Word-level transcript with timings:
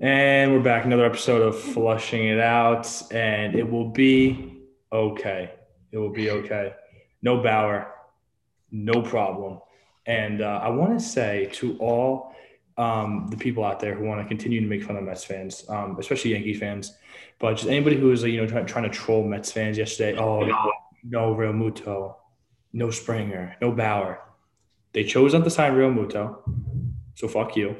And 0.00 0.52
we're 0.52 0.60
back. 0.60 0.84
Another 0.84 1.04
episode 1.04 1.42
of 1.42 1.58
Flushing 1.58 2.28
It 2.28 2.38
Out, 2.38 2.86
and 3.10 3.56
it 3.56 3.68
will 3.68 3.88
be 3.88 4.62
okay. 4.92 5.50
It 5.90 5.98
will 5.98 6.12
be 6.12 6.30
okay. 6.30 6.74
No 7.22 7.42
Bauer, 7.42 7.92
no 8.70 9.02
problem. 9.02 9.58
And 10.06 10.42
uh, 10.42 10.60
I 10.62 10.68
want 10.70 10.96
to 10.98 11.04
say 11.04 11.48
to 11.54 11.76
all 11.78 12.34
um, 12.76 13.26
the 13.30 13.36
people 13.36 13.64
out 13.64 13.80
there 13.80 13.94
who 13.94 14.04
want 14.04 14.22
to 14.22 14.28
continue 14.28 14.60
to 14.60 14.66
make 14.66 14.84
fun 14.84 14.96
of 14.96 15.02
Mets 15.02 15.24
fans, 15.24 15.64
um, 15.68 15.96
especially 15.98 16.32
Yankee 16.32 16.54
fans, 16.54 16.96
but 17.40 17.54
just 17.54 17.68
anybody 17.68 17.96
who 17.96 18.12
is, 18.12 18.22
you 18.22 18.40
know, 18.40 18.46
trying, 18.46 18.66
trying 18.66 18.84
to 18.84 18.90
troll 18.90 19.24
Mets 19.24 19.50
fans 19.50 19.76
yesterday. 19.76 20.16
Oh, 20.18 20.44
no 21.02 21.34
Realmuto, 21.34 22.14
no 22.72 22.90
Springer, 22.90 23.56
no 23.60 23.72
Bauer. 23.72 24.20
They 24.92 25.02
chose 25.02 25.32
not 25.34 25.42
to 25.44 25.50
sign 25.50 25.72
Realmuto, 25.72 26.42
so 27.14 27.26
fuck 27.26 27.56
you. 27.56 27.76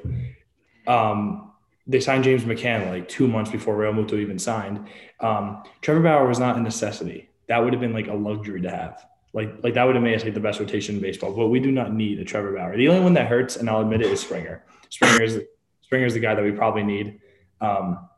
Um, 0.86 1.50
they 1.92 2.00
signed 2.00 2.24
James 2.24 2.42
McCann 2.44 2.88
like 2.88 3.08
two 3.08 3.28
months 3.28 3.50
before 3.50 3.76
Realmuto 3.76 4.14
even 4.14 4.38
signed. 4.38 4.88
Um, 5.20 5.62
Trevor 5.82 6.00
Bauer 6.00 6.26
was 6.26 6.38
not 6.38 6.56
a 6.56 6.60
necessity. 6.60 7.28
That 7.48 7.62
would 7.62 7.72
have 7.72 7.80
been 7.80 7.92
like 7.92 8.08
a 8.08 8.14
luxury 8.14 8.62
to 8.62 8.70
have. 8.70 9.06
Like, 9.34 9.62
like 9.62 9.74
that 9.74 9.84
would 9.84 9.94
have 9.94 10.02
made 10.02 10.14
us 10.14 10.24
like 10.24 10.34
the 10.34 10.40
best 10.40 10.58
rotation 10.58 10.96
in 10.96 11.02
baseball. 11.02 11.32
But 11.34 11.48
we 11.48 11.60
do 11.60 11.70
not 11.70 11.92
need 11.92 12.18
a 12.18 12.24
Trevor 12.24 12.52
Bauer. 12.52 12.76
The 12.76 12.88
only 12.88 13.02
one 13.02 13.14
that 13.14 13.28
hurts, 13.28 13.56
and 13.56 13.68
I'll 13.68 13.82
admit 13.82 14.00
it, 14.00 14.10
is 14.10 14.20
Springer. 14.20 14.64
Springer 14.88 15.22
is 15.22 15.40
Springer 15.82 16.06
is 16.06 16.14
the 16.14 16.20
guy 16.20 16.34
that 16.34 16.42
we 16.42 16.52
probably 16.52 16.82
need. 16.82 17.20
Um, 17.60 18.08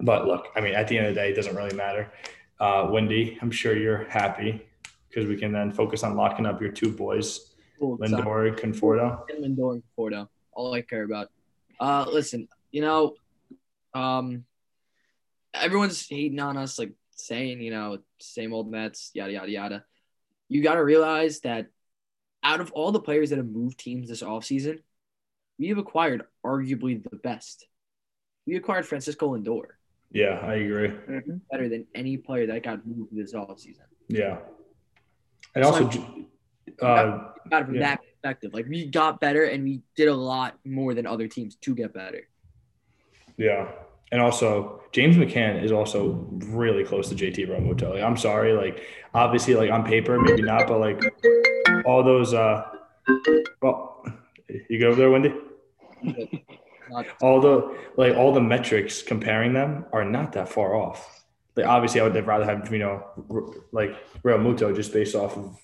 but 0.00 0.26
look, 0.26 0.48
I 0.56 0.60
mean, 0.60 0.74
at 0.74 0.88
the 0.88 0.98
end 0.98 1.06
of 1.06 1.14
the 1.14 1.20
day, 1.20 1.30
it 1.30 1.34
doesn't 1.34 1.54
really 1.54 1.74
matter. 1.74 2.12
Uh, 2.58 2.88
Wendy, 2.90 3.38
I'm 3.40 3.50
sure 3.50 3.76
you're 3.76 4.04
happy 4.04 4.66
because 5.08 5.28
we 5.28 5.36
can 5.36 5.52
then 5.52 5.70
focus 5.70 6.02
on 6.02 6.16
locking 6.16 6.46
up 6.46 6.60
your 6.60 6.72
two 6.72 6.90
boys, 6.90 7.54
Cool. 7.78 7.98
Lindor 7.98 8.48
and 8.48 8.56
Conforto. 8.56 9.22
And 9.28 9.44
Lindor 9.44 9.74
and 9.74 9.82
Conforto. 9.96 10.28
All 10.52 10.74
I 10.74 10.82
care 10.82 11.04
about. 11.04 11.30
Uh, 11.78 12.06
listen, 12.10 12.48
you 12.74 12.80
know, 12.80 13.14
um, 13.94 14.44
everyone's 15.54 16.08
hating 16.08 16.40
on 16.40 16.56
us, 16.56 16.76
like 16.76 16.90
saying, 17.14 17.60
you 17.60 17.70
know, 17.70 17.98
same 18.18 18.52
old 18.52 18.68
Mets, 18.68 19.12
yada 19.14 19.32
yada 19.32 19.50
yada. 19.50 19.84
You 20.48 20.60
got 20.60 20.74
to 20.74 20.82
realize 20.84 21.38
that 21.40 21.68
out 22.42 22.60
of 22.60 22.72
all 22.72 22.90
the 22.90 22.98
players 23.00 23.30
that 23.30 23.36
have 23.36 23.46
moved 23.46 23.78
teams 23.78 24.08
this 24.08 24.22
offseason, 24.24 24.80
we 25.56 25.68
have 25.68 25.78
acquired 25.78 26.24
arguably 26.44 27.00
the 27.00 27.14
best. 27.16 27.64
We 28.44 28.56
acquired 28.56 28.86
Francisco 28.86 29.36
Lindor. 29.36 29.66
Yeah, 30.10 30.40
I 30.42 30.54
agree. 30.54 30.88
Better 31.52 31.68
than 31.68 31.86
any 31.94 32.16
player 32.16 32.48
that 32.48 32.64
got 32.64 32.84
moved 32.84 33.16
this 33.16 33.34
offseason. 33.34 33.86
Yeah, 34.08 34.38
and 35.54 35.64
So, 35.64 35.70
also, 35.70 35.84
like, 35.84 36.82
uh, 36.82 37.30
Got 37.50 37.62
it 37.62 37.64
from 37.66 37.74
Yeah. 37.76 37.80
that 37.82 38.00
perspective. 38.02 38.52
Like 38.52 38.66
we 38.66 38.86
got 38.86 39.20
better 39.20 39.44
and 39.44 39.62
we 39.62 39.82
did 39.94 40.08
a 40.08 40.14
lot 40.14 40.58
more 40.64 40.92
than 40.92 41.06
other 41.06 41.28
teams 41.28 41.54
to 41.56 41.74
get 41.74 41.92
better. 41.94 42.26
Yeah, 43.36 43.70
and 44.12 44.20
also 44.20 44.82
James 44.92 45.16
McCann 45.16 45.62
is 45.62 45.72
also 45.72 46.26
really 46.30 46.84
close 46.84 47.08
to 47.08 47.14
JT. 47.14 47.48
Like, 47.48 48.02
I'm 48.02 48.16
sorry, 48.16 48.52
like 48.52 48.82
obviously, 49.12 49.54
like 49.54 49.70
on 49.70 49.84
paper, 49.84 50.20
maybe 50.20 50.42
not, 50.42 50.68
but 50.68 50.78
like 50.78 51.02
all 51.84 52.02
those. 52.04 52.32
uh 52.32 52.64
Well, 53.60 54.04
you 54.68 54.78
go 54.78 54.88
over 54.88 54.96
there, 54.96 55.10
Wendy. 55.10 55.34
All 57.22 57.40
the 57.40 57.76
like 57.96 58.14
all 58.14 58.32
the 58.32 58.40
metrics 58.40 59.02
comparing 59.02 59.52
them 59.52 59.86
are 59.92 60.04
not 60.04 60.32
that 60.34 60.48
far 60.48 60.76
off. 60.76 61.24
Like 61.56 61.66
obviously, 61.66 62.00
I 62.00 62.04
would 62.04 62.26
rather 62.26 62.44
have 62.44 62.70
you 62.70 62.78
know 62.78 63.02
like 63.72 63.96
Realmuto 64.22 64.74
just 64.76 64.92
based 64.92 65.16
off 65.16 65.36
of 65.36 65.58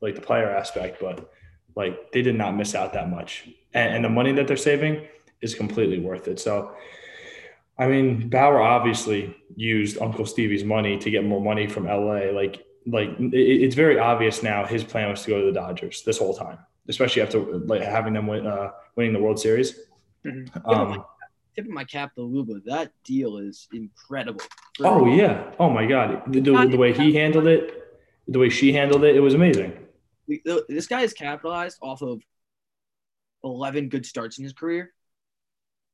like 0.00 0.14
the 0.14 0.20
player 0.22 0.48
aspect, 0.48 0.98
but 1.00 1.30
like 1.74 2.12
they 2.12 2.22
did 2.22 2.36
not 2.36 2.56
miss 2.56 2.74
out 2.74 2.94
that 2.94 3.10
much, 3.10 3.48
and, 3.74 3.96
and 3.96 4.04
the 4.04 4.08
money 4.08 4.32
that 4.32 4.46
they're 4.46 4.56
saving 4.56 5.06
is 5.42 5.54
completely 5.54 5.98
worth 5.98 6.28
it. 6.28 6.38
So, 6.40 6.74
I 7.78 7.86
mean, 7.86 8.28
Bauer 8.28 8.60
obviously 8.60 9.36
used 9.56 10.00
Uncle 10.00 10.24
Stevie's 10.24 10.64
money 10.64 10.98
to 10.98 11.10
get 11.10 11.24
more 11.24 11.40
money 11.40 11.66
from 11.66 11.86
LA. 11.86 12.30
Like 12.32 12.64
like 12.86 13.10
it, 13.18 13.34
it's 13.34 13.74
very 13.74 13.98
obvious 13.98 14.42
now 14.42 14.64
his 14.64 14.84
plan 14.84 15.10
was 15.10 15.22
to 15.22 15.30
go 15.30 15.40
to 15.40 15.46
the 15.46 15.52
Dodgers 15.52 16.02
this 16.04 16.18
whole 16.18 16.34
time, 16.34 16.58
especially 16.88 17.22
after 17.22 17.40
like 17.40 17.82
having 17.82 18.14
them 18.14 18.26
win 18.26 18.46
uh, 18.46 18.70
winning 18.96 19.12
the 19.12 19.20
World 19.20 19.38
Series. 19.38 19.78
Mhm. 20.24 20.48
Um, 20.64 21.04
tipping 21.54 21.74
my 21.74 21.84
cap 21.84 22.14
to 22.14 22.22
Luba. 22.22 22.60
That 22.66 22.92
deal 23.04 23.38
is 23.38 23.68
incredible. 23.72 24.40
Oh 24.80 25.06
yeah. 25.06 25.50
Oh 25.58 25.68
my 25.68 25.86
God. 25.86 26.22
The, 26.32 26.40
the, 26.40 26.66
the 26.68 26.76
way 26.76 26.92
he 26.92 27.14
handled 27.14 27.46
it, 27.46 27.98
the 28.28 28.38
way 28.38 28.48
she 28.48 28.72
handled 28.72 29.04
it, 29.04 29.16
it 29.16 29.20
was 29.20 29.34
amazing. 29.34 29.78
This 30.68 30.86
guy 30.86 31.02
is 31.02 31.12
capitalized 31.12 31.78
off 31.82 32.00
of 32.02 32.22
11 33.44 33.88
good 33.88 34.06
starts 34.06 34.38
in 34.38 34.44
his 34.44 34.52
career 34.52 34.92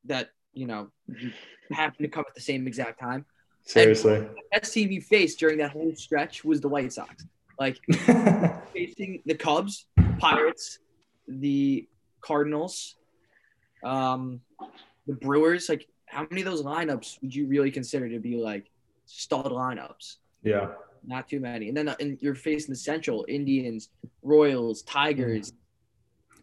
that, 0.08 0.30
you 0.52 0.66
know, 0.66 0.88
happened 1.72 2.04
to 2.04 2.08
come 2.08 2.24
at 2.28 2.34
the 2.34 2.41
same 2.41 2.66
exact 2.66 3.00
time. 3.00 3.24
Seriously. 3.64 4.20
The 4.20 4.34
best 4.52 4.72
team 4.72 4.88
he 4.88 5.00
faced 5.00 5.38
during 5.38 5.58
that 5.58 5.72
whole 5.72 5.94
stretch 5.94 6.44
was 6.44 6.60
the 6.60 6.69
White 6.69 6.92
Sox. 6.92 7.26
Like 7.58 7.78
facing 8.72 9.22
the 9.26 9.34
Cubs, 9.34 9.86
Pirates, 10.19 10.78
the 11.26 11.86
Cardinals, 12.22 12.96
um, 13.84 14.41
the 15.06 15.14
Brewers. 15.14 15.69
Like, 15.69 15.86
how 16.06 16.26
many 16.30 16.40
of 16.40 16.46
those 16.46 16.62
lineups 16.62 17.20
would 17.20 17.34
you 17.34 17.46
really 17.46 17.70
consider 17.70 18.08
to 18.08 18.19
be 18.19 18.36
like 18.36 18.70
stud 19.06 19.46
lineups? 19.46 20.16
yeah. 20.42 20.69
Not 21.06 21.28
too 21.28 21.38
many. 21.38 21.69
And 21.69 21.76
then 21.76 21.88
uh, 21.88 21.94
and 22.00 22.19
you're 22.20 22.34
facing 22.34 22.72
the 22.72 22.78
Central 22.78 23.25
Indians, 23.28 23.88
Royals, 24.22 24.82
Tigers. 24.82 25.52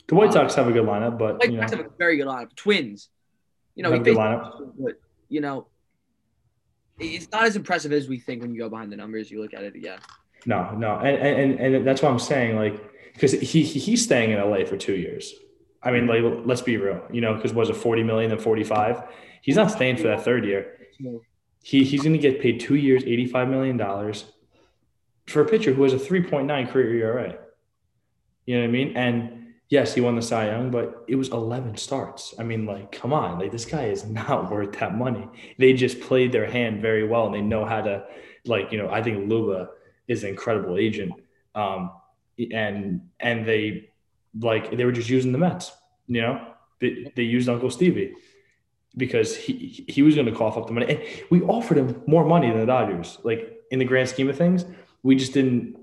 The 0.08 0.16
White 0.16 0.32
Sox 0.32 0.56
have 0.56 0.68
a 0.68 0.72
good 0.72 0.86
lineup, 0.86 1.20
but 1.20 1.40
Like, 1.40 1.50
you 1.50 1.58
know, 1.58 1.62
that's 1.62 1.74
a 1.74 1.86
very 1.98 2.18
good 2.18 2.26
lineup. 2.26 2.56
Twins. 2.56 3.10
You 3.76 3.84
know, 3.84 3.92
he 3.92 4.00
lineup. 4.00 4.72
but 4.80 5.00
you 5.30 5.42
know, 5.42 5.68
it's 7.00 7.30
not 7.32 7.44
as 7.44 7.56
impressive 7.56 7.92
as 7.92 8.08
we 8.08 8.20
think 8.20 8.42
when 8.42 8.54
you 8.54 8.60
go 8.60 8.70
behind 8.70 8.92
the 8.92 8.96
numbers. 8.96 9.30
You 9.30 9.42
look 9.42 9.54
at 9.54 9.64
it 9.64 9.76
again. 9.76 10.00
No, 10.46 10.72
no, 10.72 10.98
and 10.98 11.18
and 11.18 11.76
and 11.76 11.88
that's 11.88 12.02
what 12.02 12.12
I'm 12.12 12.20
saying. 12.20 12.56
Like, 12.56 12.82
because 13.14 13.34
he 13.34 13.64
he- 13.64 13.80
he's 13.80 14.04
staying 14.04 14.32
in 14.32 14.40
LA 14.40 14.66
for 14.66 14.78
two 14.78 14.96
years. 14.96 15.34
I 15.84 15.92
mean, 15.92 16.08
like, 16.08 16.24
let's 16.46 16.62
be 16.62 16.78
real. 16.78 17.02
You 17.12 17.22
know, 17.22 17.36
because 17.36 17.54
was 17.54 17.70
it 17.70 17.76
40 17.76 18.02
million 18.04 18.32
and 18.32 18.42
45? 18.42 19.04
He's 19.42 19.56
not 19.56 19.70
staying 19.70 19.98
for 19.98 20.04
that 20.04 20.24
third 20.24 20.46
year. 20.46 20.78
He 21.64 21.84
he's 21.84 22.02
going 22.02 22.14
to 22.14 22.20
get 22.20 22.40
paid 22.42 22.60
two 22.60 22.76
years, 22.76 23.04
85 23.04 23.50
million 23.50 23.78
dollars 23.78 24.26
for 25.28 25.42
a 25.42 25.46
pitcher 25.46 25.74
who 25.74 25.84
has 25.84 25.94
a 25.94 25.98
3.9 25.98 26.72
career 26.72 26.94
ERA. 26.96 27.38
You 28.46 28.56
know 28.56 28.62
what 28.62 28.68
I 28.68 28.72
mean? 28.72 28.96
And 28.96 29.45
yes, 29.76 29.94
he 29.94 30.00
won 30.00 30.16
the 30.16 30.22
Cy 30.22 30.48
Young, 30.48 30.72
but 30.72 31.04
it 31.10 31.16
was 31.16 31.28
11 31.30 31.76
starts. 31.76 32.34
I 32.40 32.44
mean, 32.44 32.66
like, 32.66 32.94
come 32.94 33.12
on, 33.12 33.40
like 33.40 33.52
this 33.52 33.66
guy 33.66 33.88
is 33.88 34.06
not 34.22 34.50
worth 34.50 34.72
that 34.80 34.98
money. 34.98 35.28
They 35.60 35.74
just 35.74 36.00
played 36.00 36.32
their 36.32 36.50
hand 36.50 36.82
very 36.82 37.06
well, 37.06 37.26
and 37.26 37.36
they 37.36 37.42
know 37.42 37.66
how 37.66 37.82
to, 37.82 38.06
like, 38.46 38.72
you 38.72 38.78
know, 38.78 38.90
I 38.90 39.04
think 39.04 39.30
Luba 39.30 39.70
is 40.08 40.24
an 40.24 40.30
incredible 40.30 40.78
agent, 40.78 41.12
um, 41.56 41.92
and 42.54 43.02
and 43.20 43.46
they 43.46 43.90
like 44.40 44.76
they 44.78 44.86
were 44.86 44.94
just 44.94 45.10
using 45.10 45.34
the 45.34 45.38
Mets. 45.38 45.74
You 46.08 46.22
know, 46.22 46.48
they, 46.80 47.12
they 47.16 47.24
used 47.24 47.50
Uncle 47.50 47.70
Stevie 47.70 48.14
because 48.96 49.36
he 49.36 49.84
he 49.90 50.04
was 50.04 50.16
going 50.16 50.28
to 50.28 50.38
cough 50.42 50.58
up 50.58 50.68
the 50.68 50.74
money, 50.74 50.88
and 50.94 51.02
we 51.30 51.42
offered 51.42 51.78
him 51.78 52.02
more 52.08 52.24
money 52.24 52.50
than 52.50 52.62
the 52.62 52.66
Dodgers. 52.66 53.18
Like 53.24 53.42
in 53.72 53.80
the 53.80 53.86
grand 53.86 54.08
scheme 54.08 54.30
of 54.30 54.38
things, 54.38 54.64
we 55.04 55.18
just 55.18 55.34
didn't 55.34 55.76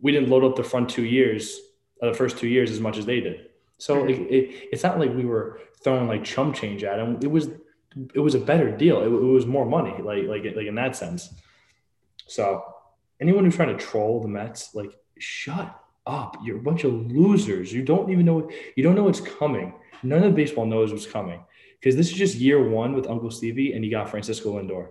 we 0.00 0.12
didn't 0.12 0.30
load 0.30 0.44
up 0.44 0.56
the 0.56 0.64
front 0.64 0.88
two 0.88 1.04
years, 1.04 1.60
the 2.00 2.14
first 2.14 2.38
two 2.38 2.48
years 2.48 2.70
as 2.70 2.80
much 2.80 2.98
as 2.98 3.06
they 3.06 3.20
did. 3.20 3.46
So 3.78 4.02
like, 4.02 4.16
it, 4.16 4.68
it's 4.72 4.82
not 4.82 4.98
like 4.98 5.14
we 5.14 5.24
were 5.24 5.60
throwing 5.82 6.08
like 6.08 6.24
chump 6.24 6.54
change 6.54 6.84
at 6.84 6.98
him. 6.98 7.18
It 7.22 7.30
was 7.30 7.48
it 8.14 8.20
was 8.20 8.34
a 8.34 8.40
better 8.40 8.70
deal. 8.70 9.00
It, 9.00 9.06
it 9.06 9.10
was 9.10 9.46
more 9.46 9.66
money, 9.66 9.94
like 10.02 10.24
like 10.24 10.44
like 10.56 10.66
in 10.66 10.74
that 10.76 10.96
sense. 10.96 11.32
So 12.26 12.64
anyone 13.20 13.44
who's 13.44 13.56
trying 13.56 13.76
to 13.76 13.84
troll 13.84 14.20
the 14.20 14.28
Mets, 14.28 14.74
like 14.74 14.96
shut 15.18 15.78
up. 16.06 16.36
You're 16.42 16.58
a 16.58 16.62
bunch 16.62 16.84
of 16.84 16.92
losers. 16.92 17.72
You 17.72 17.82
don't 17.82 18.10
even 18.10 18.24
know 18.24 18.50
you 18.76 18.82
don't 18.82 18.94
know 18.94 19.04
what's 19.04 19.20
coming. 19.20 19.74
None 20.02 20.22
of 20.22 20.34
baseball 20.34 20.66
knows 20.66 20.92
what's 20.92 21.06
coming 21.06 21.40
because 21.78 21.96
this 21.96 22.10
is 22.10 22.16
just 22.16 22.36
year 22.36 22.68
one 22.68 22.94
with 22.94 23.06
Uncle 23.06 23.30
Stevie, 23.30 23.72
and 23.72 23.84
you 23.84 23.90
got 23.90 24.10
Francisco 24.10 24.58
Lindor. 24.58 24.88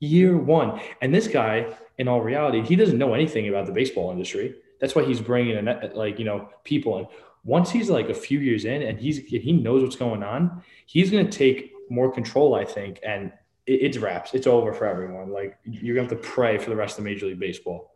Year 0.00 0.36
one, 0.36 0.80
and 1.02 1.14
this 1.14 1.28
guy, 1.28 1.76
in 1.98 2.08
all 2.08 2.22
reality, 2.22 2.62
he 2.62 2.76
doesn't 2.76 2.96
know 2.96 3.12
anything 3.12 3.48
about 3.48 3.66
the 3.66 3.72
baseball 3.72 4.10
industry. 4.10 4.54
That's 4.80 4.94
why 4.94 5.04
he's 5.04 5.20
bringing 5.20 5.56
in 5.56 5.92
like 5.94 6.18
you 6.18 6.24
know 6.24 6.48
people. 6.64 6.98
And 6.98 7.06
once 7.44 7.70
he's 7.70 7.90
like 7.90 8.08
a 8.08 8.14
few 8.14 8.40
years 8.40 8.64
in, 8.64 8.82
and 8.82 8.98
he's 8.98 9.18
he 9.18 9.52
knows 9.52 9.82
what's 9.82 9.96
going 9.96 10.22
on, 10.22 10.62
he's 10.86 11.10
going 11.10 11.28
to 11.28 11.32
take 11.32 11.72
more 11.88 12.10
control, 12.12 12.54
I 12.54 12.64
think, 12.64 13.00
and 13.04 13.32
it, 13.66 13.82
it's 13.82 13.98
wraps. 13.98 14.34
It's 14.34 14.46
over 14.46 14.72
for 14.72 14.86
everyone. 14.86 15.30
Like 15.30 15.58
you're 15.64 15.94
going 15.94 16.08
to 16.08 16.14
have 16.14 16.22
to 16.22 16.28
pray 16.28 16.58
for 16.58 16.70
the 16.70 16.76
rest 16.76 16.98
of 16.98 17.04
Major 17.04 17.26
League 17.26 17.40
Baseball. 17.40 17.94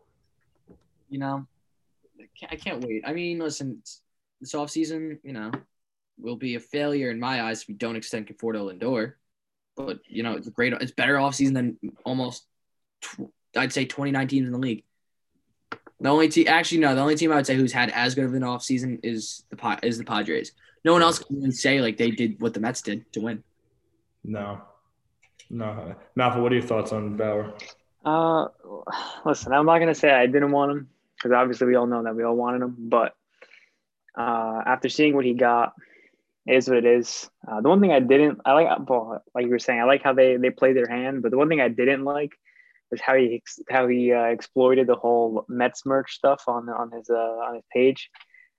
You 1.09 1.19
know, 1.19 1.47
I 2.19 2.27
can't, 2.37 2.51
I 2.51 2.55
can't 2.55 2.83
wait. 2.83 3.03
I 3.05 3.13
mean, 3.13 3.39
listen, 3.39 3.81
this 4.41 4.53
offseason, 4.53 5.19
you 5.23 5.33
know, 5.33 5.51
will 6.17 6.35
be 6.35 6.55
a 6.55 6.59
failure 6.59 7.09
in 7.09 7.19
my 7.19 7.43
eyes 7.43 7.61
if 7.61 7.67
we 7.67 7.73
don't 7.73 7.95
extend 7.95 8.27
Conforto 8.27 8.71
Lindor. 8.71 9.13
But 9.75 9.99
you 10.07 10.23
know, 10.23 10.33
it's 10.33 10.47
a 10.47 10.51
great. 10.51 10.73
It's 10.73 10.91
better 10.91 11.15
offseason 11.15 11.53
than 11.53 11.77
almost. 12.03 12.45
Tw- 13.01 13.31
I'd 13.57 13.73
say 13.73 13.85
29 13.85 14.27
teams 14.27 14.47
in 14.47 14.53
the 14.53 14.59
league. 14.59 14.83
The 15.99 16.09
only 16.09 16.27
team, 16.27 16.47
actually, 16.47 16.79
no, 16.79 16.93
the 16.93 17.01
only 17.01 17.15
team 17.15 17.31
I 17.31 17.35
would 17.35 17.47
say 17.47 17.55
who's 17.55 17.71
had 17.71 17.89
as 17.91 18.15
good 18.15 18.25
of 18.25 18.33
an 18.33 18.41
offseason 18.41 18.99
is 19.03 19.43
the 19.49 19.55
Pa- 19.55 19.79
is 19.81 19.97
the 19.97 20.03
Padres. 20.03 20.51
No 20.83 20.93
one 20.93 21.01
else 21.01 21.19
can 21.19 21.37
really 21.37 21.51
say 21.51 21.81
like 21.81 21.97
they 21.97 22.11
did 22.11 22.39
what 22.41 22.53
the 22.53 22.59
Mets 22.59 22.81
did 22.81 23.11
to 23.13 23.21
win. 23.21 23.43
No, 24.23 24.61
no. 25.49 25.95
Malfa, 26.17 26.41
what 26.41 26.51
are 26.51 26.55
your 26.55 26.65
thoughts 26.65 26.91
on 26.91 27.15
Bauer? 27.15 27.53
Uh, 28.03 28.47
listen, 29.25 29.53
I'm 29.53 29.65
not 29.65 29.79
gonna 29.79 29.95
say 29.95 30.11
I 30.11 30.27
didn't 30.27 30.51
want 30.51 30.71
him 30.71 30.89
because 31.15 31.31
obviously 31.31 31.67
we 31.67 31.75
all 31.75 31.87
know 31.87 32.03
that 32.03 32.15
we 32.15 32.23
all 32.23 32.35
wanted 32.35 32.61
him. 32.61 32.75
But 32.77 33.15
uh, 34.17 34.61
after 34.65 34.89
seeing 34.89 35.15
what 35.15 35.25
he 35.25 35.33
got, 35.33 35.73
it 36.45 36.55
is 36.55 36.67
what 36.67 36.77
it 36.77 36.85
is. 36.85 37.29
Uh, 37.47 37.61
the 37.61 37.69
one 37.69 37.81
thing 37.81 37.91
I 37.91 37.99
didn't, 37.99 38.41
I 38.45 38.53
like, 38.53 38.89
well, 38.89 39.23
like 39.33 39.45
you 39.45 39.51
were 39.51 39.59
saying, 39.59 39.79
I 39.79 39.85
like 39.85 40.03
how 40.03 40.13
they 40.13 40.37
they 40.37 40.49
play 40.51 40.73
their 40.73 40.87
hand. 40.87 41.23
But 41.23 41.31
the 41.31 41.37
one 41.37 41.49
thing 41.49 41.61
I 41.61 41.69
didn't 41.69 42.03
like 42.03 42.31
was 42.31 42.37
how 43.01 43.15
he 43.15 43.41
how 43.69 43.87
he 43.87 44.11
uh, 44.11 44.23
exploited 44.25 44.87
the 44.87 44.95
whole 44.95 45.45
Mets 45.49 45.85
merch 45.85 46.13
stuff 46.15 46.43
on 46.47 46.69
on 46.69 46.91
his 46.91 47.09
uh, 47.09 47.13
on 47.15 47.55
his 47.55 47.63
page. 47.73 48.09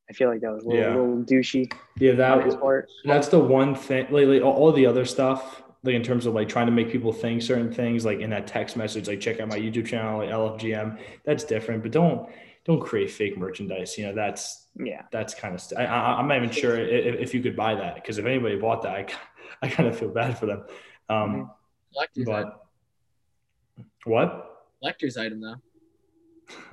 I 0.08 0.12
feel 0.12 0.28
like 0.28 0.40
that 0.42 0.52
was 0.52 0.62
a 0.64 0.68
little, 0.68 0.82
Yeah. 0.82 0.90
little 0.90 1.24
douchey 1.24 1.72
Yeah, 1.98 2.10
on 2.32 2.42
his 2.44 2.54
that 2.54 2.60
part. 2.60 2.88
that's 3.04 3.26
the 3.28 3.40
one 3.40 3.74
thing. 3.74 4.06
Like, 4.10 4.26
like 4.28 4.40
all- 4.42 4.52
all 4.54 4.70
the 4.72 4.86
other 4.86 5.04
stuff, 5.04 5.64
like 5.82 5.96
in 5.96 6.02
terms 6.04 6.26
of 6.26 6.34
like 6.34 6.48
trying 6.48 6.66
to 6.66 6.72
make 6.72 6.90
people 6.92 7.12
think 7.12 7.42
certain 7.42 7.72
things, 7.72 8.04
like 8.04 8.20
in 8.20 8.30
that 8.30 8.46
text 8.46 8.76
message, 8.76 9.08
like 9.08 9.18
check 9.20 9.40
out 9.40 9.48
my 9.48 9.58
YouTube 9.58 9.86
channel, 9.86 10.18
like 10.18 10.30
LFGM. 10.30 10.98
That's 11.24 11.42
different, 11.42 11.82
but 11.82 11.90
don't 11.90 12.28
don't 12.64 12.80
create 12.80 13.10
fake 13.10 13.36
merchandise. 13.36 13.98
You 13.98 14.06
know, 14.06 14.14
that's 14.14 14.68
Yeah, 14.78 15.02
that's 15.10 15.34
kind 15.34 15.54
of. 15.56 15.60
St- 15.60 15.80
I, 15.80 15.84
I, 15.86 16.18
I'm 16.18 16.28
not 16.28 16.36
even 16.36 16.50
sure 16.50 16.76
if, 16.78 17.16
if 17.16 17.34
you 17.34 17.42
could 17.42 17.56
buy 17.56 17.74
that 17.74 17.96
because 17.96 18.18
if 18.18 18.26
anybody 18.26 18.56
bought 18.56 18.82
that, 18.82 18.94
I, 18.94 19.06
I 19.62 19.68
kind 19.68 19.88
of 19.88 19.98
feel 19.98 20.10
bad 20.10 20.38
for 20.38 20.46
them. 20.46 20.64
Um, 21.08 21.50
Collector's 21.92 22.28
item. 22.28 22.48
but 22.50 22.65
what? 24.04 24.66
Collector's 24.80 25.16
item 25.16 25.40
though. 25.40 25.56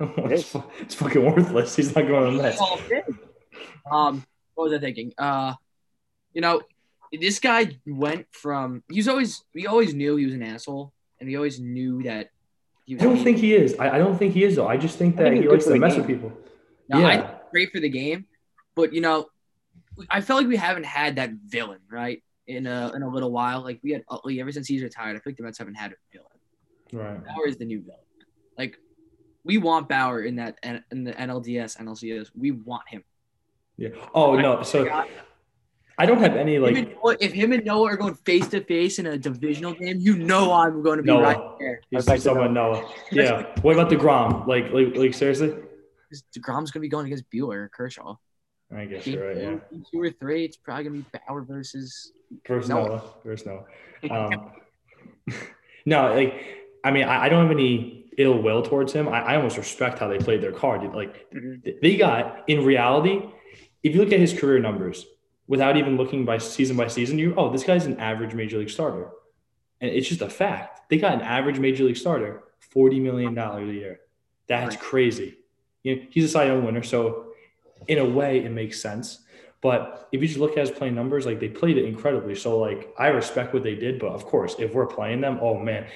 it's, 0.00 0.44
fu- 0.44 0.62
it's 0.80 0.94
fucking 0.94 1.24
worthless. 1.24 1.74
He's 1.74 1.94
not 1.94 2.06
going 2.06 2.26
on 2.26 2.36
that. 2.38 2.58
Um, 3.90 4.24
what 4.54 4.64
was 4.64 4.72
I 4.72 4.78
thinking? 4.78 5.12
Uh, 5.18 5.54
you 6.32 6.40
know, 6.40 6.62
this 7.12 7.38
guy 7.38 7.78
went 7.86 8.26
from 8.30 8.82
he's 8.90 9.08
always 9.08 9.44
we 9.54 9.66
always 9.66 9.94
knew 9.94 10.16
he 10.16 10.26
was 10.26 10.34
an 10.34 10.42
asshole, 10.42 10.92
and 11.20 11.28
we 11.28 11.36
always 11.36 11.60
knew 11.60 12.02
that 12.04 12.30
he 12.86 12.94
was. 12.94 13.02
I 13.02 13.06
don't 13.06 13.22
think 13.22 13.38
he 13.38 13.54
is. 13.54 13.76
I, 13.78 13.96
I 13.96 13.98
don't 13.98 14.16
think 14.16 14.34
he 14.34 14.44
is 14.44 14.56
though. 14.56 14.68
I 14.68 14.76
just 14.76 14.98
think 14.98 15.16
that 15.16 15.30
think 15.30 15.42
he 15.42 15.48
likes 15.48 15.64
to 15.66 15.76
mess 15.76 15.92
game. 15.92 16.00
with 16.00 16.08
people. 16.08 16.32
No, 16.88 17.00
yeah. 17.00 17.06
I 17.08 17.40
great 17.50 17.72
for 17.72 17.80
the 17.80 17.88
game, 17.88 18.26
but 18.74 18.92
you 18.92 19.00
know, 19.00 19.26
I 20.10 20.20
felt 20.20 20.40
like 20.40 20.48
we 20.48 20.56
haven't 20.56 20.86
had 20.86 21.16
that 21.16 21.30
villain 21.46 21.80
right 21.90 22.22
in 22.46 22.66
a 22.66 22.92
in 22.94 23.02
a 23.02 23.08
little 23.08 23.30
while. 23.30 23.62
Like 23.62 23.80
we 23.82 23.92
had 23.92 24.04
Utley 24.08 24.40
ever 24.40 24.52
since 24.52 24.66
he's 24.66 24.82
retired. 24.82 25.16
I 25.16 25.20
feel 25.20 25.32
like 25.32 25.36
the 25.36 25.44
Mets 25.44 25.58
haven't 25.58 25.74
had 25.74 25.92
a 25.92 25.96
villain. 26.12 26.28
Right. 26.94 27.24
Bauer 27.24 27.46
is 27.46 27.56
the 27.56 27.64
new 27.64 27.80
villain. 27.82 27.98
Like 28.56 28.78
we 29.44 29.58
want 29.58 29.88
Bauer 29.88 30.22
in 30.22 30.36
that 30.36 30.58
in 30.90 31.04
the 31.04 31.12
NLDS 31.12 31.78
NLCS. 31.78 32.30
We 32.34 32.52
want 32.52 32.88
him. 32.88 33.04
Yeah. 33.76 33.90
Oh 34.14 34.36
no. 34.36 34.62
So 34.62 34.88
I 35.98 36.06
don't 36.06 36.18
have 36.18 36.36
any 36.36 36.58
like 36.58 36.74
Noah- 36.74 37.16
if 37.20 37.32
him 37.32 37.52
and 37.52 37.64
Noah 37.64 37.92
are 37.92 37.96
going 37.96 38.14
face 38.14 38.48
to 38.48 38.60
face 38.62 38.98
in 38.98 39.06
a 39.06 39.18
divisional 39.18 39.74
game, 39.74 39.98
you 40.00 40.16
know 40.16 40.52
I'm 40.52 40.82
going 40.82 40.96
to 40.98 41.02
be 41.02 41.08
Noah. 41.08 41.22
right 41.22 41.58
there. 41.58 41.80
he's 41.90 42.08
like 42.08 42.20
to 42.22 42.30
talking 42.30 42.52
Noah. 42.52 42.88
Yeah. 43.12 43.46
What 43.62 43.74
about 43.76 43.90
deGrom? 43.90 44.46
Like 44.46 44.72
like 44.72 44.96
like 44.96 45.14
seriously? 45.14 45.54
Degrom's 46.32 46.70
going 46.70 46.80
to 46.80 46.80
be 46.80 46.88
going 46.88 47.06
against 47.06 47.24
Buehler 47.30 47.54
or 47.56 47.70
Kershaw. 47.74 48.16
I 48.74 48.86
guess 48.86 49.06
you're 49.06 49.28
right. 49.28 49.36
Yeah. 49.36 49.58
two, 49.70 49.84
two 49.92 50.00
or 50.00 50.10
three, 50.10 50.44
it's 50.44 50.56
probably 50.56 50.84
going 50.84 51.04
to 51.04 51.10
be 51.10 51.18
Bauer 51.28 51.42
versus. 51.42 52.12
Versus 52.46 52.68
Noah. 52.68 52.88
Noah. 52.88 53.14
Versus 53.24 53.46
Noah. 53.46 53.64
Um, 54.10 54.50
no, 55.86 56.12
like 56.12 56.63
I 56.84 56.90
mean, 56.90 57.04
I, 57.04 57.24
I 57.24 57.28
don't 57.28 57.42
have 57.42 57.50
any 57.50 58.04
ill 58.18 58.40
will 58.40 58.62
towards 58.62 58.92
him. 58.92 59.08
I, 59.08 59.20
I 59.22 59.36
almost 59.36 59.56
respect 59.56 59.98
how 59.98 60.06
they 60.08 60.18
played 60.18 60.40
their 60.42 60.52
card. 60.52 60.94
Like 60.94 61.26
Mhm. 61.32 61.80
they 61.82 61.96
got 61.96 62.44
in 62.48 62.64
reality, 62.64 63.22
if 63.82 63.94
you 63.94 64.00
look 64.02 64.12
at 64.12 64.20
his 64.20 64.32
career 64.38 64.58
numbers 64.60 65.04
without 65.48 65.76
even 65.76 65.96
looking 65.96 66.24
by 66.24 66.38
season 66.38 66.76
by 66.76 66.86
season, 66.88 67.18
you 67.18 67.34
oh, 67.36 67.50
this 67.50 67.64
guy's 67.64 67.86
an 67.86 67.98
average 67.98 68.34
major 68.34 68.58
league 68.58 68.70
starter. 68.70 69.08
And 69.80 69.90
it's 69.90 70.08
just 70.08 70.20
a 70.22 70.30
fact. 70.30 70.88
They 70.88 70.98
got 70.98 71.14
an 71.14 71.20
average 71.22 71.58
major 71.58 71.84
league 71.84 71.96
starter, 71.96 72.44
$40 72.74 73.00
million 73.02 73.36
a 73.36 73.60
year. 73.72 74.00
That's 74.46 74.76
crazy. 74.76 75.38
You 75.82 75.96
know, 75.96 76.02
he's 76.10 76.24
a 76.24 76.28
Cy 76.28 76.46
Young 76.46 76.64
winner, 76.64 76.82
so 76.82 77.32
in 77.88 77.98
a 77.98 78.04
way 78.04 78.38
it 78.44 78.50
makes 78.50 78.80
sense. 78.80 79.20
But 79.60 80.08
if 80.12 80.20
you 80.22 80.28
just 80.28 80.38
look 80.40 80.52
at 80.52 80.58
his 80.58 80.70
playing 80.70 80.94
numbers, 80.94 81.26
like 81.26 81.40
they 81.40 81.48
played 81.48 81.76
it 81.78 81.86
incredibly. 81.86 82.34
So 82.34 82.58
like 82.58 82.94
I 82.98 83.08
respect 83.08 83.52
what 83.52 83.62
they 83.62 83.74
did, 83.74 83.98
but 83.98 84.08
of 84.12 84.24
course, 84.24 84.54
if 84.58 84.72
we're 84.74 84.86
playing 84.86 85.20
them, 85.22 85.38
oh 85.42 85.58
man, 85.58 85.86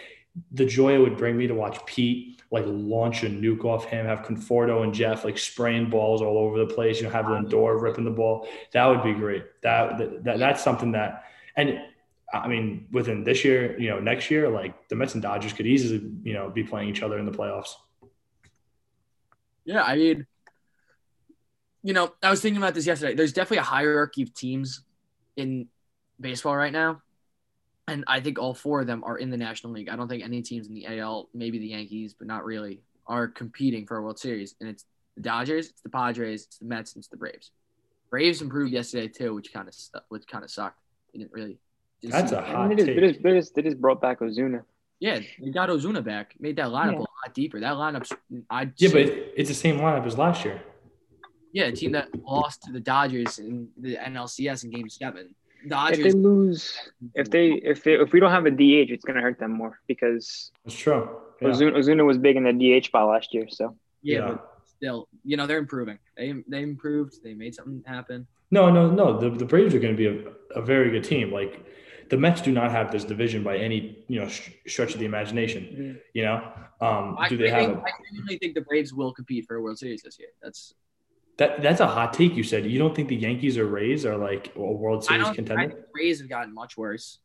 the 0.53 0.65
joy 0.65 0.95
it 0.95 0.99
would 0.99 1.17
bring 1.17 1.37
me 1.37 1.47
to 1.47 1.55
watch 1.55 1.85
Pete 1.87 2.39
like 2.51 2.65
launch 2.67 3.25
a 3.25 3.27
nuke 3.27 3.65
off 3.65 3.85
him, 3.85 4.07
have 4.07 4.23
Conforto 4.23 4.83
and 4.83 4.95
Jeff 4.95 5.25
like 5.25 5.37
spraying 5.37 5.91
balls 5.91 6.23
all 6.23 6.39
over 6.39 6.59
the 6.59 6.67
place, 6.67 6.99
you 6.99 7.05
know, 7.05 7.11
have 7.11 7.27
Lindor 7.27 7.81
ripping 7.81 8.05
the 8.05 8.11
ball. 8.11 8.49
That 8.73 8.87
would 8.87 9.03
be 9.03 9.13
great. 9.13 9.45
That, 9.63 9.99
that, 9.99 10.25
that 10.25 10.39
that's 10.39 10.65
something 10.65 10.93
that 10.93 11.25
and 11.57 11.81
I 12.33 12.49
mean 12.49 12.87
within 12.91 13.23
this 13.23 13.45
year, 13.45 13.79
you 13.79 13.91
know, 13.91 14.01
next 14.01 14.31
year, 14.31 14.49
like 14.49 14.89
the 14.89 14.97
Mets 14.97 15.15
and 15.15 15.23
Dodgers 15.23 15.53
could 15.53 15.67
easily, 15.67 16.11
you 16.23 16.33
know, 16.33 16.49
be 16.49 16.63
playing 16.63 16.89
each 16.89 17.03
other 17.03 17.19
in 17.19 17.27
the 17.27 17.33
playoffs. 17.33 17.75
Yeah, 19.65 19.83
I 19.83 19.97
mean, 19.97 20.27
you 21.83 21.93
know, 21.93 22.15
I 22.23 22.31
was 22.31 22.41
thinking 22.41 22.57
about 22.57 22.75
this 22.75 22.87
yesterday. 22.87 23.15
There's 23.15 23.35
definitely 23.35 23.59
a 23.59 23.63
hierarchy 23.63 24.23
of 24.23 24.33
teams 24.33 24.85
in 25.37 25.69
baseball 26.19 26.57
right 26.57 26.73
now. 26.73 27.03
And 27.88 28.05
I 28.06 28.20
think 28.20 28.38
all 28.38 28.55
four 28.55 28.81
of 28.81 28.87
them 28.87 29.02
are 29.05 29.19
in 29.19 29.31
the 29.31 29.37
National 29.37 29.73
League. 29.73 29.88
I 29.88 29.96
don't 29.96 30.08
think 30.08 30.23
any 30.23 30.43
teams 30.43 30.69
in 30.69 30.75
the 30.75 30.87
AL, 30.99 31.29
maybe 31.35 31.58
the 31.58 31.69
Yankees, 31.69 32.14
but 32.14 32.26
not 32.26 32.44
really, 32.44 32.81
are 33.06 33.26
competing 33.29 33.87
for 33.87 33.96
a 33.96 34.02
World 34.02 34.19
Series. 34.19 34.55
And 34.61 34.69
it's 34.69 34.85
the 35.17 35.23
Dodgers, 35.23 35.69
it's 35.70 35.81
the 35.81 35.88
Padres, 35.88 36.44
it's 36.44 36.58
the 36.58 36.67
Mets, 36.67 36.94
and 36.94 37.00
it's 37.00 37.08
the 37.08 37.17
Braves. 37.17 37.50
Braves 38.11 38.40
improved 38.43 38.73
yesterday 38.73 39.08
too, 39.08 39.35
which 39.35 39.52
kind 39.52 39.69
of 39.69 39.75
which 40.08 40.26
kind 40.26 40.44
of 40.44 40.50
sucked. 40.50 40.79
They 41.12 41.19
didn't 41.20 41.32
really. 41.32 41.58
didn't 42.00 42.12
That's 42.12 42.32
a 42.32 42.40
hot 42.43 42.69
They 42.70 42.75
just, 42.76 42.87
they, 42.87 42.94
take. 42.94 43.02
just, 43.12 43.23
they, 43.23 43.32
just, 43.35 43.55
they 43.55 43.62
just 43.62 43.81
brought 43.81 44.00
back 44.00 44.20
Ozuna. 44.20 44.62
yeah. 45.00 45.20
They 45.43 45.50
got 45.50 45.69
Ozuna 45.69 46.02
back, 46.05 46.34
made 46.41 46.56
that 46.56 46.69
lineup 46.69 46.93
Yeah. 46.93 46.99
a 46.99 47.00
lot 47.00 47.34
deeper. 47.34 47.61
That 47.61 47.75
lineup's 47.75 48.12
I 48.50 48.70
Yeah, 48.76 48.91
but 48.93 49.02
it's 49.37 49.49
the 49.49 49.55
same 49.55 49.79
lineup 49.79 50.06
as 50.06 50.17
last 50.17 50.44
year. 50.44 50.62
Yeah, 51.52 51.64
a 51.64 51.73
team 51.73 51.93
that 51.93 52.08
lost 52.23 52.62
to 52.64 52.73
the 52.73 52.81
Dodgers 52.81 53.38
in 53.38 53.69
the 53.79 53.96
NLCS 53.96 54.64
in 54.64 54.70
Game 54.70 54.88
Seven. 54.88 55.34
If 55.64 56.02
they 56.02 56.12
lose, 56.12 56.76
if 57.14 57.31
they 57.31 57.52
if 57.52 57.82
they 57.82 57.94
if 57.94 58.12
we 58.12 58.20
don't 58.20 58.31
have 58.31 58.46
a 58.46 58.50
DH, 58.50 58.90
it's 58.90 59.05
gonna 59.05 59.20
hurt 59.20 59.38
them 59.38 59.52
more 59.52 59.81
because 59.87 60.52
It's 60.64 60.75
true. 60.76 61.08
Yeah. 61.40 61.49
Ozuna, 61.49 61.72
Ozuna 61.76 62.05
was 62.06 62.19
big 62.19 62.37
in 62.37 62.44
the 62.44 62.52
DH 62.81 62.87
spot 62.87 63.08
last 63.08 63.32
year. 63.34 63.46
So 63.49 63.76
yeah, 64.02 64.19
Yeah. 64.19 64.37
still, 64.66 65.08
you 65.25 65.37
know 65.37 65.46
they're 65.46 65.58
improving. 65.58 65.99
They 66.16 66.34
they 66.49 66.62
improved. 66.62 67.22
They 67.22 67.34
made 67.34 67.55
something 67.55 67.82
happen. 67.87 68.26
No, 68.50 68.70
no, 68.70 68.90
no. 68.90 69.19
The, 69.19 69.31
the 69.31 69.44
Braves 69.44 69.75
are 69.75 69.78
going 69.78 69.94
to 69.94 69.99
be 69.99 70.06
a, 70.06 70.58
a 70.58 70.62
very 70.62 70.90
good 70.90 71.05
team. 71.05 71.31
Like 71.31 71.66
the 72.08 72.16
Mets 72.16 72.40
do 72.40 72.50
not 72.50 72.70
have 72.70 72.90
this 72.90 73.05
division 73.05 73.43
by 73.43 73.58
any 73.58 74.05
you 74.08 74.20
know 74.20 74.29
sh- 74.29 74.50
stretch 74.67 74.94
of 74.94 75.00
the 75.00 75.06
imagination. 75.06 76.00
You 76.15 76.22
know, 76.22 76.36
um, 76.81 77.17
I, 77.19 77.29
do 77.29 77.36
they 77.36 77.50
I, 77.50 77.60
have 77.60 77.70
think, 77.70 77.79
a, 77.79 77.82
I 77.82 77.91
genuinely 78.06 78.38
think 78.38 78.55
the 78.55 78.62
Braves 78.62 78.94
will 78.94 79.12
compete 79.12 79.44
for 79.46 79.56
a 79.56 79.60
World 79.62 79.79
Series 79.79 80.03
this 80.03 80.19
year. 80.19 80.29
That's 80.43 80.74
that? 81.39 81.63
That's 81.63 81.81
a 81.81 81.87
hot 81.87 82.13
take. 82.13 82.35
You 82.35 82.43
said 82.43 82.67
you 82.67 82.79
don't 82.79 82.95
think 82.95 83.09
the 83.09 83.17
Yankees 83.17 83.57
or 83.59 83.67
Rays 83.67 84.05
are 84.07 84.17
like 84.17 84.53
a 84.55 84.61
World 84.61 85.05
I 85.05 85.07
Series 85.09 85.23
don't. 85.25 85.33
I 85.33 85.35
contender. 85.35 85.69
think 85.69 85.81
the 85.81 85.87
Braves 85.93 86.21
have 86.21 86.29
gotten 86.29 86.55
much 86.55 86.77
worse. 86.77 87.19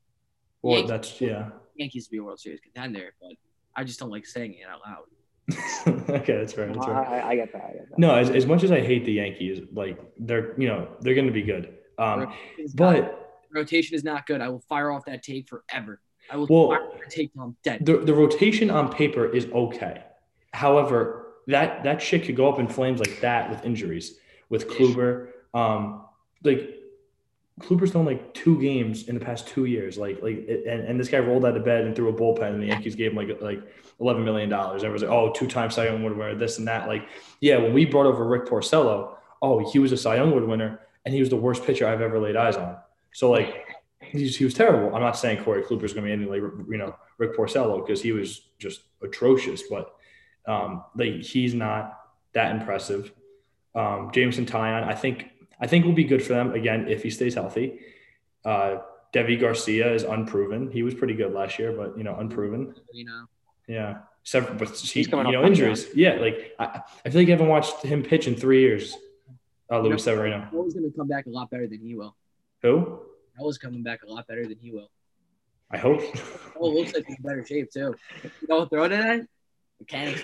Well, 0.61 0.75
Yankees- 0.75 0.89
that's 0.89 1.21
yeah. 1.21 1.49
Yankees 1.75 2.05
to 2.05 2.11
be 2.11 2.17
a 2.17 2.23
World 2.23 2.39
Series 2.39 2.59
contender, 2.61 3.13
but 3.21 3.31
I 3.75 3.83
just 3.83 3.99
don't 3.99 4.11
like 4.11 4.25
saying 4.25 4.53
it 4.53 4.67
out 4.67 4.79
loud. 4.87 5.05
okay, 6.21 6.37
that's 6.37 6.53
fair. 6.53 6.67
That's 6.67 6.79
I, 6.79 6.85
fair. 6.85 6.95
I, 6.95 7.29
I 7.31 7.35
get 7.35 7.51
that. 7.51 7.63
I 7.69 7.73
get 7.73 7.89
that. 7.89 7.99
No, 7.99 8.15
as, 8.15 8.29
as 8.29 8.45
much 8.45 8.63
as 8.63 8.71
I 8.71 8.79
hate 8.79 9.03
the 9.03 9.11
Yankees, 9.13 9.59
like 9.73 9.99
they're 10.17 10.57
you 10.59 10.67
know 10.67 10.87
they're 11.01 11.15
going 11.15 11.27
to 11.27 11.33
be 11.33 11.41
good. 11.43 11.73
Um, 11.97 12.33
It's 12.57 12.73
not- 12.75 12.93
but 12.95 13.19
rotation 13.53 13.95
is 13.95 14.03
not 14.03 14.25
good. 14.25 14.41
I 14.41 14.49
will 14.49 14.61
fire 14.61 14.91
off 14.91 15.05
that 15.05 15.21
take 15.23 15.47
forever. 15.49 15.99
I 16.31 16.37
will 16.37 16.47
Well, 16.49 16.69
fire 16.69 16.87
off 16.87 16.99
that 16.99 17.09
take 17.09 17.33
till 17.33 17.41
I'm 17.43 17.57
dead. 17.63 17.85
the, 17.85 17.97
the 17.97 18.13
rotation 18.13 18.69
on 18.71 18.91
paper 18.91 19.25
is 19.27 19.45
okay. 19.47 20.03
However, 20.53 21.22
that 21.47 21.83
that 21.83 22.01
shit 22.01 22.25
could 22.25 22.35
go 22.35 22.51
up 22.51 22.59
in 22.59 22.67
flames 22.67 22.99
like 22.99 23.19
that 23.21 23.49
with 23.49 23.65
injuries 23.65 24.17
with 24.49 24.67
Kluber. 24.69 25.29
Um, 25.53 26.05
like 26.43 26.69
Kluber's 27.59 27.91
done 27.91 28.05
like 28.05 28.33
two 28.33 28.59
games 28.61 29.07
in 29.07 29.17
the 29.17 29.23
past 29.23 29.47
two 29.47 29.65
years. 29.65 29.97
Like 29.97 30.21
like 30.21 30.47
and, 30.47 30.81
and 30.81 30.99
this 30.99 31.09
guy 31.09 31.19
rolled 31.19 31.45
out 31.45 31.55
of 31.55 31.63
bed 31.63 31.85
and 31.85 31.95
threw 31.95 32.09
a 32.09 32.13
bullpen, 32.13 32.53
and 32.53 32.61
the 32.61 32.67
Yankees 32.67 32.95
gave 32.95 33.11
him 33.11 33.17
like 33.17 33.41
like 33.41 33.61
eleven 33.99 34.23
million 34.23 34.49
dollars. 34.49 34.83
Everyone's 34.83 35.03
like, 35.03 35.11
oh, 35.11 35.31
two 35.33 35.47
time 35.47 35.69
Cy 35.69 35.85
Young 35.85 35.99
Award 35.99 36.17
winner, 36.17 36.35
this 36.35 36.57
and 36.57 36.67
that. 36.67 36.87
Like, 36.87 37.07
yeah, 37.41 37.57
when 37.57 37.73
we 37.73 37.85
brought 37.85 38.05
over 38.05 38.25
Rick 38.25 38.45
Porcello, 38.45 39.15
oh, 39.41 39.69
he 39.71 39.79
was 39.79 39.91
a 39.91 39.97
Cy 39.97 40.15
Young 40.15 40.29
Award 40.29 40.47
winner, 40.47 40.79
and 41.05 41.13
he 41.13 41.19
was 41.19 41.29
the 41.29 41.35
worst 41.35 41.65
pitcher 41.65 41.87
I've 41.87 42.01
ever 42.01 42.19
laid 42.19 42.35
eyes 42.35 42.55
on. 42.55 42.77
So 43.13 43.29
like. 43.29 43.67
He's, 44.05 44.35
he 44.35 44.43
was 44.43 44.53
terrible. 44.53 44.93
I'm 44.93 45.01
not 45.01 45.17
saying 45.17 45.43
Corey 45.43 45.63
Kluber's 45.63 45.93
going 45.93 46.03
to 46.03 46.09
be 46.09 46.11
anything 46.11 46.29
like 46.29 46.41
you 46.69 46.77
know 46.77 46.93
Rick 47.17 47.35
Porcello 47.35 47.83
because 47.83 48.01
he 48.01 48.11
was 48.11 48.49
just 48.59 48.81
atrocious, 49.01 49.63
but 49.63 49.95
um, 50.45 50.83
like 50.95 51.21
he's 51.21 51.53
not 51.53 51.99
that 52.33 52.55
impressive. 52.55 53.11
Um, 53.75 54.11
Jameson 54.13 54.45
Taillon, 54.45 54.83
I 54.83 54.93
think 54.95 55.29
I 55.59 55.67
think 55.67 55.85
will 55.85 55.93
be 55.93 56.03
good 56.03 56.21
for 56.23 56.33
them 56.33 56.53
again 56.53 56.87
if 56.87 57.03
he 57.03 57.09
stays 57.09 57.33
healthy. 57.35 57.79
Uh, 58.45 58.77
Deivi 59.13 59.39
Garcia 59.39 59.93
is 59.93 60.03
unproven. 60.03 60.71
He 60.71 60.83
was 60.83 60.93
pretty 60.93 61.13
good 61.13 61.33
last 61.33 61.59
year, 61.59 61.71
but 61.71 61.97
you 61.97 62.03
know 62.03 62.15
unproven. 62.17 62.75
You 62.91 63.05
know. 63.05 63.25
Yeah, 63.67 63.99
Sever- 64.23 64.53
but 64.55 64.69
he, 64.71 64.87
He's 64.99 65.07
coming 65.07 65.27
you 65.27 65.33
know 65.33 65.45
injuries. 65.45 65.87
Yeah, 65.95 66.15
like 66.15 66.53
I, 66.59 66.81
I 67.05 67.09
feel 67.09 67.21
like 67.21 67.27
I 67.29 67.31
haven't 67.31 67.47
watched 67.47 67.81
him 67.83 68.03
pitch 68.03 68.27
in 68.27 68.35
three 68.35 68.59
years. 68.61 68.93
Uh, 69.71 69.77
You 69.77 69.83
know- 69.83 69.89
Luis 69.89 70.03
Severino. 70.03 70.47
Noah's 70.51 70.73
going 70.73 70.91
to 70.91 70.97
come 70.97 71.07
back 71.07 71.25
a 71.27 71.29
lot 71.29 71.49
better 71.49 71.67
than 71.67 71.79
he 71.79 71.95
will. 71.95 72.15
Who? 72.63 72.99
Noah's 73.39 73.57
coming 73.57 73.81
back 73.83 74.03
a 74.03 74.11
lot 74.11 74.27
better 74.27 74.45
than 74.45 74.57
he 74.59 74.71
will. 74.71 74.89
I 75.71 75.77
hope. 75.77 76.01
It 76.01 76.21
looks 76.61 76.93
like 76.93 77.05
he's 77.07 77.15
in 77.17 77.23
better 77.23 77.45
shape 77.45 77.71
too. 77.71 77.95
You 78.23 78.47
know, 78.49 78.65
throw 78.65 78.87
today. 79.87 80.05
Mechanics. 80.05 80.23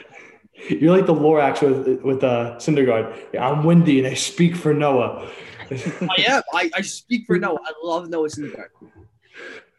You're 0.69 0.95
like 0.95 1.05
the 1.05 1.13
Lorax 1.13 1.61
with 1.61 2.01
with 2.03 2.23
uh, 2.23 2.55
Syndergaard. 2.57 3.17
Yeah, 3.33 3.47
I'm 3.49 3.63
Wendy 3.63 3.99
and 3.99 4.07
I 4.07 4.13
speak 4.13 4.55
for 4.55 4.73
Noah. 4.73 5.29
I 5.71 6.25
am. 6.27 6.41
I, 6.53 6.69
I 6.75 6.81
speak 6.81 7.25
for 7.25 7.37
Noah. 7.37 7.59
I 7.63 7.71
love 7.83 8.09
Noah 8.09 8.27
Syndergaard. 8.27 8.69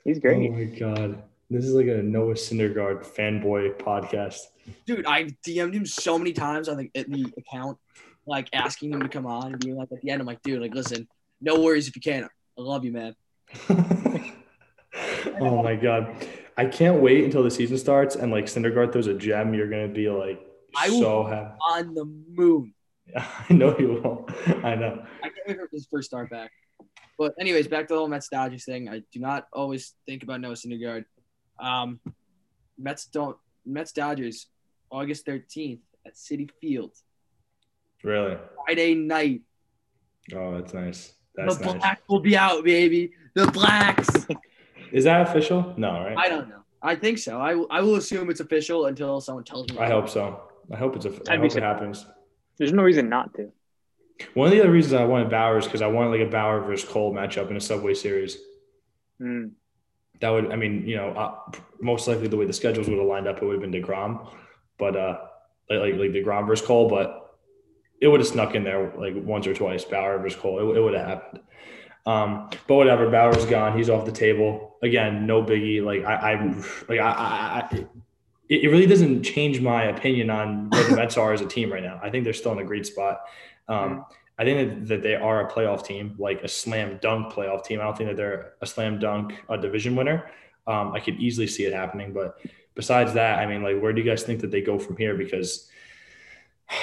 He's 0.04 0.18
great. 0.18 0.36
oh 0.36 0.52
great. 0.52 0.72
my 0.72 0.78
god, 0.78 1.22
this 1.50 1.64
is 1.64 1.74
like 1.74 1.86
a 1.86 2.02
Noah 2.02 2.34
Syndergaard 2.34 3.04
fanboy 3.04 3.74
podcast. 3.76 4.38
Dude, 4.86 5.04
I 5.04 5.24
DM'd 5.46 5.74
him 5.74 5.84
so 5.84 6.16
many 6.16 6.32
times 6.32 6.68
on 6.68 6.76
the, 6.78 6.90
the 6.94 7.32
account, 7.36 7.76
like 8.26 8.48
asking 8.52 8.92
him 8.92 9.00
to 9.00 9.08
come 9.08 9.26
on 9.26 9.52
and 9.52 9.60
being 9.60 9.76
like 9.76 9.92
at 9.92 10.00
the 10.00 10.10
end, 10.10 10.20
I'm 10.20 10.26
like, 10.26 10.42
dude, 10.42 10.62
like 10.62 10.74
listen, 10.74 11.08
no 11.40 11.60
worries 11.60 11.88
if 11.88 11.96
you 11.96 12.02
can't. 12.02 12.24
I 12.24 12.62
love 12.62 12.84
you, 12.84 12.92
man. 12.92 13.16
oh 15.40 15.62
my 15.62 15.74
god, 15.74 16.26
I 16.56 16.66
can't 16.66 17.00
wait 17.00 17.24
until 17.24 17.42
the 17.42 17.50
season 17.50 17.78
starts 17.78 18.16
and 18.16 18.30
like 18.32 18.46
Syndergaard 18.46 18.92
throws 18.92 19.06
a 19.06 19.14
gem. 19.14 19.54
You're 19.54 19.68
gonna 19.70 19.88
be 19.88 20.08
like 20.10 20.40
I 20.76 20.88
will- 20.90 21.00
so 21.00 21.24
happy. 21.24 21.54
On 21.70 21.94
the 21.94 22.04
moon. 22.04 22.74
I 23.16 23.52
know 23.52 23.76
you 23.78 23.88
will. 24.02 24.28
I 24.64 24.74
know. 24.76 25.04
I 25.22 25.28
can't 25.28 25.46
wait 25.48 25.56
for 25.56 25.68
his 25.72 25.86
first 25.90 26.08
start 26.08 26.30
back. 26.30 26.50
But 27.18 27.34
anyways, 27.40 27.68
back 27.68 27.88
to 27.88 27.94
the 27.94 27.98
whole 27.98 28.08
Mets 28.08 28.28
Dodgers 28.28 28.64
thing. 28.64 28.88
I 28.88 29.02
do 29.12 29.20
not 29.20 29.46
always 29.52 29.94
think 30.06 30.22
about 30.22 30.40
Noah 30.40 30.54
Syndergaard. 30.54 31.04
Um, 31.58 32.00
Mets 32.78 33.06
don't 33.06 33.36
Mets 33.66 33.92
Dodgers 33.92 34.46
August 34.90 35.26
thirteenth 35.26 35.80
at 36.06 36.14
Citi 36.14 36.50
Field 36.60 36.92
Really? 38.02 38.38
Friday 38.64 38.94
night. 38.94 39.42
Oh, 40.34 40.54
that's 40.56 40.72
nice. 40.72 41.12
That's 41.34 41.58
the 41.58 41.64
nice. 41.66 41.74
Blacks 41.74 42.02
will 42.08 42.20
be 42.20 42.36
out, 42.36 42.64
baby. 42.64 43.12
The 43.34 43.46
Blacks. 43.48 44.08
Is 44.92 45.04
that 45.04 45.28
official? 45.28 45.74
No, 45.76 45.92
right? 45.92 46.16
I 46.16 46.28
don't 46.28 46.48
know. 46.48 46.62
I 46.82 46.94
think 46.96 47.18
so. 47.18 47.38
I, 47.40 47.54
will- 47.54 47.66
I 47.70 47.80
will 47.80 47.96
assume 47.96 48.30
it's 48.30 48.40
official 48.40 48.86
until 48.86 49.20
someone 49.20 49.44
tells 49.44 49.68
me. 49.70 49.78
I 49.78 49.88
hope 49.88 50.08
so. 50.08 50.40
I 50.72 50.76
hope 50.76 50.96
it's 50.96 51.04
a. 51.04 51.10
I 51.28 51.34
I'd 51.34 51.42
be 51.42 51.48
hope 51.48 51.56
it 51.56 51.62
happens. 51.62 52.06
There's 52.58 52.72
no 52.72 52.82
reason 52.82 53.08
not 53.08 53.34
to. 53.34 53.52
One 54.34 54.46
of 54.48 54.52
the 54.52 54.60
other 54.60 54.70
reasons 54.70 54.94
I 54.94 55.04
wanted 55.04 55.30
Bauer 55.30 55.58
is 55.58 55.64
because 55.64 55.82
I 55.82 55.86
wanted 55.86 56.10
like 56.10 56.26
a 56.28 56.30
Bauer 56.30 56.60
versus 56.60 56.88
Cole 56.88 57.12
matchup 57.14 57.50
in 57.50 57.56
a 57.56 57.60
Subway 57.60 57.94
Series. 57.94 58.38
Mm. 59.20 59.52
That 60.20 60.28
would, 60.30 60.52
I 60.52 60.56
mean, 60.56 60.86
you 60.86 60.96
know, 60.96 61.08
uh, 61.12 61.34
most 61.80 62.06
likely 62.06 62.28
the 62.28 62.36
way 62.36 62.44
the 62.44 62.52
schedules 62.52 62.88
would 62.88 62.98
have 62.98 63.06
lined 63.06 63.26
up, 63.26 63.38
it 63.38 63.44
would 63.44 63.60
have 63.60 63.70
been 63.70 63.72
Degrom, 63.82 64.30
but 64.78 64.94
uh, 64.96 65.18
like 65.70 65.80
like 65.80 65.94
like 65.94 66.10
Degrom 66.10 66.46
versus 66.46 66.66
Cole, 66.66 66.88
but 66.88 67.38
it 68.00 68.08
would 68.08 68.20
have 68.20 68.28
snuck 68.28 68.54
in 68.54 68.62
there 68.64 68.92
like 68.98 69.14
once 69.16 69.46
or 69.46 69.54
twice. 69.54 69.84
Bauer 69.84 70.18
versus 70.18 70.38
Cole, 70.38 70.70
it, 70.70 70.76
it 70.76 70.80
would 70.80 70.94
have 70.94 71.06
happened. 71.08 71.40
Um, 72.06 72.48
but 72.66 72.74
whatever, 72.76 73.08
Bauer's 73.10 73.44
gone. 73.44 73.76
He's 73.76 73.90
off 73.90 74.04
the 74.04 74.12
table 74.12 74.76
again. 74.82 75.26
No 75.26 75.42
biggie. 75.42 75.84
Like 75.84 76.04
I, 76.04 76.32
I 76.32 76.44
like 76.88 77.00
I, 77.00 77.68
I, 77.70 77.86
it, 78.48 78.70
really 78.70 78.86
doesn't 78.86 79.22
change 79.22 79.60
my 79.60 79.84
opinion 79.84 80.30
on 80.30 80.70
where 80.70 80.84
the 80.84 80.96
Mets 80.96 81.16
are 81.16 81.32
as 81.32 81.40
a 81.40 81.46
team 81.46 81.72
right 81.72 81.82
now. 81.82 82.00
I 82.02 82.10
think 82.10 82.24
they're 82.24 82.32
still 82.32 82.52
in 82.52 82.58
a 82.58 82.64
great 82.64 82.86
spot. 82.86 83.20
Um, 83.68 84.04
I 84.38 84.44
think 84.44 84.70
that, 84.70 84.88
that 84.88 85.02
they 85.02 85.14
are 85.14 85.46
a 85.46 85.50
playoff 85.50 85.84
team, 85.84 86.16
like 86.18 86.42
a 86.42 86.48
slam 86.48 86.98
dunk 87.00 87.32
playoff 87.32 87.64
team. 87.64 87.80
I 87.80 87.84
don't 87.84 87.96
think 87.96 88.10
that 88.10 88.16
they're 88.16 88.54
a 88.60 88.66
slam 88.66 88.98
dunk 88.98 89.34
a 89.48 89.58
division 89.58 89.94
winner. 89.94 90.30
Um, 90.66 90.92
I 90.92 91.00
could 91.00 91.20
easily 91.20 91.46
see 91.46 91.64
it 91.64 91.72
happening, 91.72 92.12
but 92.12 92.38
besides 92.74 93.12
that, 93.14 93.38
I 93.38 93.46
mean, 93.46 93.62
like, 93.62 93.80
where 93.80 93.92
do 93.92 94.00
you 94.00 94.08
guys 94.08 94.22
think 94.22 94.40
that 94.40 94.50
they 94.50 94.62
go 94.62 94.78
from 94.78 94.96
here? 94.96 95.14
Because 95.14 95.68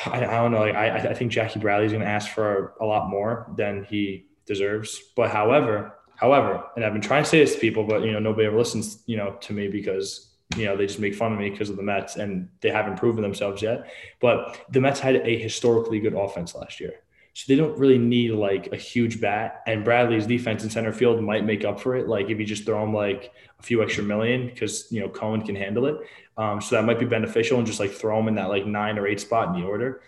I, 0.05 0.17
I 0.25 0.35
don't 0.41 0.51
know. 0.51 0.59
Like, 0.59 0.75
I, 0.75 1.09
I 1.09 1.13
think 1.13 1.31
Jackie 1.31 1.59
Bradley's 1.59 1.91
going 1.91 2.03
to 2.03 2.07
ask 2.07 2.29
for 2.29 2.75
a 2.79 2.85
lot 2.85 3.09
more 3.09 3.51
than 3.57 3.83
he 3.83 4.27
deserves. 4.47 5.01
But 5.15 5.29
however, 5.29 5.99
however, 6.15 6.63
and 6.75 6.83
I've 6.83 6.93
been 6.93 7.01
trying 7.01 7.23
to 7.23 7.29
say 7.29 7.39
this 7.39 7.53
to 7.53 7.61
people, 7.61 7.83
but 7.83 8.01
you 8.01 8.11
know, 8.11 8.19
nobody 8.19 8.47
ever 8.47 8.57
listens, 8.57 9.03
you 9.05 9.17
know, 9.17 9.37
to 9.41 9.53
me 9.53 9.67
because 9.67 10.29
you 10.55 10.65
know 10.65 10.77
they 10.77 10.87
just 10.87 10.99
make 10.99 11.13
fun 11.13 11.33
of 11.33 11.39
me 11.39 11.49
because 11.49 11.69
of 11.69 11.75
the 11.75 11.83
Mets 11.83 12.15
and 12.15 12.49
they 12.61 12.69
haven't 12.69 12.97
proven 12.97 13.21
themselves 13.21 13.61
yet. 13.61 13.91
But 14.19 14.59
the 14.71 14.81
Mets 14.81 14.99
had 14.99 15.17
a 15.17 15.37
historically 15.37 15.99
good 15.99 16.13
offense 16.13 16.55
last 16.55 16.79
year. 16.79 16.93
So 17.33 17.45
they 17.47 17.55
don't 17.55 17.77
really 17.77 17.99
need 17.99 18.31
like 18.31 18.73
a 18.73 18.75
huge 18.77 19.21
bat. 19.21 19.61
And 19.67 19.85
Bradley's 19.85 20.25
defense 20.25 20.63
in 20.63 20.71
center 20.71 20.91
field 20.91 21.21
might 21.21 21.45
make 21.45 21.63
up 21.65 21.79
for 21.79 21.95
it. 21.95 22.07
Like 22.07 22.31
if 22.31 22.39
you 22.39 22.45
just 22.45 22.65
throw 22.65 22.83
him 22.83 22.95
like 22.95 23.31
a 23.59 23.61
few 23.61 23.83
extra 23.83 24.03
million 24.03 24.47
because 24.47 24.91
you 24.91 25.01
know 25.01 25.09
Cohen 25.09 25.43
can 25.43 25.55
handle 25.55 25.85
it. 25.85 25.97
Um, 26.37 26.61
so 26.61 26.75
that 26.75 26.85
might 26.85 26.97
be 26.97 27.05
beneficial 27.05 27.59
and 27.59 27.67
just 27.67 27.79
like 27.79 27.91
throw 27.91 28.19
him 28.19 28.27
in 28.27 28.35
that 28.35 28.49
like 28.49 28.65
nine 28.65 28.97
or 28.97 29.05
eight 29.05 29.19
spot 29.19 29.53
in 29.53 29.61
the 29.61 29.67
order. 29.67 30.01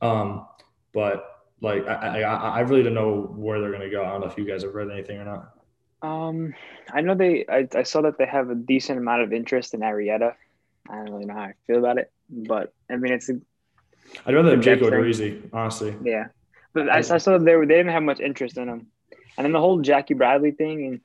Um, 0.00 0.46
but 0.94 1.37
like 1.60 1.86
I, 1.86 2.22
I 2.22 2.48
I 2.58 2.60
really 2.60 2.82
don't 2.82 2.94
know 2.94 3.32
where 3.36 3.60
they're 3.60 3.72
gonna 3.72 3.90
go. 3.90 4.04
I 4.04 4.10
don't 4.12 4.20
know 4.20 4.26
if 4.26 4.38
you 4.38 4.44
guys 4.44 4.62
have 4.62 4.74
read 4.74 4.90
anything 4.90 5.18
or 5.18 5.24
not. 5.24 5.54
Um, 6.00 6.54
I 6.92 7.00
know 7.00 7.14
they. 7.14 7.44
I, 7.48 7.66
I 7.74 7.82
saw 7.82 8.02
that 8.02 8.18
they 8.18 8.26
have 8.26 8.50
a 8.50 8.54
decent 8.54 8.98
amount 8.98 9.22
of 9.22 9.32
interest 9.32 9.74
in 9.74 9.80
Arrieta. 9.80 10.34
I 10.88 10.94
don't 10.94 11.10
really 11.10 11.24
know 11.24 11.34
how 11.34 11.40
I 11.40 11.54
feel 11.66 11.78
about 11.78 11.98
it, 11.98 12.10
but 12.30 12.72
I 12.88 12.96
mean, 12.96 13.12
it's 13.12 13.28
a, 13.28 13.40
I'd 14.24 14.34
rather 14.34 14.52
have 14.52 14.60
Jake. 14.60 14.80
Odorizzi, 14.80 15.48
honestly. 15.52 15.96
yeah. 16.04 16.28
But 16.72 16.88
I, 16.88 16.98
I 16.98 17.18
saw 17.18 17.38
they 17.38 17.56
were 17.56 17.66
they 17.66 17.74
didn't 17.74 17.92
have 17.92 18.02
much 18.02 18.20
interest 18.20 18.56
in 18.56 18.68
him, 18.68 18.86
and 19.36 19.44
then 19.44 19.52
the 19.52 19.60
whole 19.60 19.80
Jackie 19.80 20.14
Bradley 20.14 20.52
thing, 20.52 20.86
and 20.86 21.00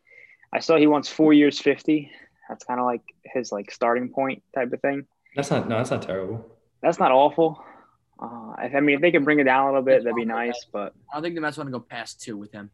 I 0.53 0.60
saw 0.60 0.77
he 0.77 0.88
wants 0.88 1.10
four 1.10 1.33
years, 1.33 1.60
fifty. 1.60 2.12
That's 2.48 2.63
kind 2.65 2.79
of 2.79 2.86
like 2.86 3.01
his 3.25 3.51
like 3.51 3.72
starting 3.72 4.10
point 4.10 4.43
type 4.53 4.72
of 4.74 4.81
thing. 4.81 5.07
That's 5.36 5.50
not 5.50 5.67
no, 5.67 5.77
that's 5.77 5.89
not 5.89 6.03
terrible. 6.03 6.45
That's 6.81 7.00
not 7.00 7.12
awful. 7.12 7.63
Uh, 8.24 8.53
if, 8.60 8.74
I 8.74 8.80
mean, 8.80 8.96
if 8.96 9.01
they 9.01 9.12
can 9.12 9.25
bring 9.25 9.39
it 9.39 9.44
down 9.44 9.63
a 9.63 9.68
little 9.68 9.82
bit, 9.82 10.03
that'd 10.03 10.15
be 10.15 10.24
nice. 10.24 10.65
But 10.72 10.94
I 11.12 11.15
don't 11.15 11.24
think 11.24 11.36
the 11.36 11.42
Mets 11.42 11.58
want 11.58 11.68
to 11.68 11.72
go 11.72 11.80
past 11.80 12.22
two 12.22 12.38
with 12.38 12.53
him. 12.53 12.72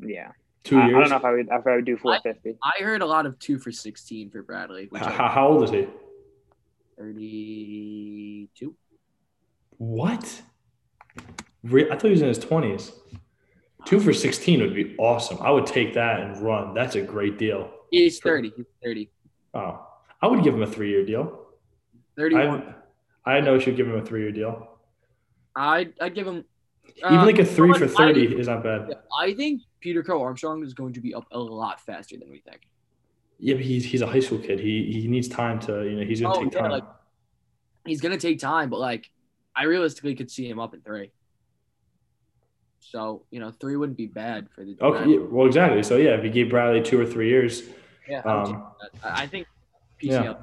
yeah, 0.00 0.32
Two 0.64 0.78
I, 0.78 0.86
I 0.86 0.90
don't 0.90 1.08
know 1.08 1.16
if 1.16 1.24
I 1.24 1.30
would 1.30 1.48
if 1.50 1.66
I 1.66 1.76
would 1.76 1.84
do 1.84 1.96
four 1.96 2.18
fifty. 2.22 2.56
I 2.62 2.82
heard 2.82 3.00
a 3.00 3.06
lot 3.06 3.24
of 3.24 3.38
two 3.38 3.58
for 3.58 3.70
sixteen 3.70 4.30
for 4.30 4.42
Bradley, 4.42 4.86
which 4.90 5.02
how, 5.02 5.28
how 5.28 5.48
old 5.48 5.62
is 5.64 5.70
he? 5.70 5.86
thirty-two. 6.98 8.74
What? 9.78 10.42
Re- 11.62 11.86
I 11.90 11.94
thought 11.94 12.04
he 12.04 12.10
was 12.10 12.22
in 12.22 12.28
his 12.28 12.38
twenties. 12.38 12.92
Two 13.86 14.00
for 14.00 14.12
sixteen 14.12 14.60
would 14.60 14.74
be 14.74 14.96
awesome. 14.98 15.38
I 15.40 15.50
would 15.50 15.66
take 15.66 15.94
that 15.94 16.20
and 16.20 16.36
run. 16.42 16.74
That's 16.74 16.96
a 16.96 17.02
great 17.02 17.38
deal. 17.38 17.70
He's 17.90 18.18
thirty. 18.18 18.52
He's 18.56 18.66
thirty. 18.82 19.10
Oh, 19.54 19.86
I 20.20 20.26
would 20.26 20.42
give 20.42 20.54
him 20.54 20.62
a 20.62 20.66
three-year 20.66 21.06
deal. 21.06 21.46
Thirty-one. 22.16 22.74
I, 23.24 23.36
I 23.36 23.40
know 23.40 23.54
we 23.54 23.60
should 23.60 23.76
give 23.76 23.86
him 23.86 23.96
a 23.96 24.04
three-year 24.04 24.32
deal. 24.32 24.66
I'd, 25.60 25.92
I'd 26.00 26.14
give 26.14 26.26
him. 26.26 26.44
Even 27.04 27.24
like 27.26 27.38
a 27.38 27.44
three 27.44 27.72
for 27.74 27.84
I- 27.84 27.88
thirty 27.88 28.26
is 28.38 28.48
not 28.48 28.62
bad. 28.62 28.90
I 29.18 29.34
think 29.34 29.62
Peter 29.80 30.02
Crow 30.02 30.22
Armstrong 30.22 30.62
is 30.64 30.74
going 30.74 30.92
to 30.94 31.00
be 31.00 31.14
up 31.14 31.26
a 31.30 31.38
lot 31.38 31.80
faster 31.80 32.16
than 32.16 32.30
we 32.30 32.40
think. 32.40 32.62
Yeah, 33.38 33.54
but 33.54 33.64
he's 33.64 33.84
he's 33.84 34.02
a 34.02 34.06
high 34.06 34.20
school 34.20 34.38
kid. 34.38 34.58
He 34.60 34.90
he 34.92 35.06
needs 35.08 35.28
time 35.28 35.60
to 35.60 35.84
you 35.84 35.96
know 35.96 36.04
he's 36.04 36.20
gonna 36.20 36.36
Oh, 36.38 36.44
take 36.44 36.54
yeah, 36.54 36.60
time. 36.62 36.70
like- 36.70 36.84
He's 37.86 38.00
gonna 38.02 38.18
take 38.18 38.38
time, 38.38 38.68
but 38.68 38.78
like 38.80 39.10
I 39.56 39.64
realistically 39.64 40.14
could 40.14 40.30
see 40.30 40.46
him 40.48 40.58
up 40.60 40.74
in 40.74 40.80
three. 40.82 41.12
So 42.80 43.24
you 43.30 43.40
know, 43.40 43.50
three 43.50 43.76
wouldn't 43.76 43.96
be 43.98 44.06
bad 44.06 44.48
for 44.54 44.64
the. 44.64 44.76
okay, 44.80 45.10
yeah, 45.10 45.18
well 45.20 45.46
exactly. 45.46 45.82
So 45.82 45.96
yeah, 45.96 46.10
if 46.16 46.24
you 46.24 46.30
gave 46.30 46.50
Bradley 46.50 46.82
two 46.82 47.00
or 47.00 47.06
three 47.06 47.28
years, 47.28 47.62
Yeah, 48.08 48.22
I, 48.24 48.42
um. 48.42 48.66
I 49.04 49.22
I 49.22 49.26
think 49.26 49.46
yeah. 50.00 50.22
PCL. 50.22 50.38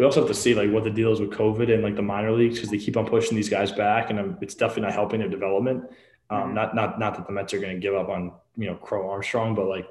We 0.00 0.06
also 0.06 0.20
have 0.20 0.28
to 0.28 0.34
see 0.34 0.54
like 0.54 0.70
what 0.70 0.84
the 0.84 0.90
deal 0.90 1.12
is 1.12 1.20
with 1.20 1.28
COVID 1.28 1.70
and 1.70 1.82
like 1.82 1.94
the 1.94 2.00
minor 2.00 2.32
leagues 2.32 2.54
because 2.54 2.70
they 2.70 2.78
keep 2.78 2.96
on 2.96 3.04
pushing 3.04 3.36
these 3.36 3.50
guys 3.50 3.70
back, 3.70 4.08
and 4.08 4.18
um, 4.18 4.38
it's 4.40 4.54
definitely 4.54 4.84
not 4.84 4.94
helping 4.94 5.20
their 5.20 5.28
development. 5.28 5.84
Um, 6.30 6.52
Mhm. 6.52 6.54
Not 6.54 6.74
not 6.74 6.98
not 6.98 7.16
that 7.16 7.26
the 7.26 7.32
Mets 7.34 7.52
are 7.52 7.58
going 7.58 7.74
to 7.74 7.78
give 7.78 7.94
up 7.94 8.08
on 8.08 8.32
you 8.56 8.68
know 8.68 8.76
Crow 8.76 9.10
Armstrong, 9.10 9.54
but 9.54 9.66
like 9.66 9.86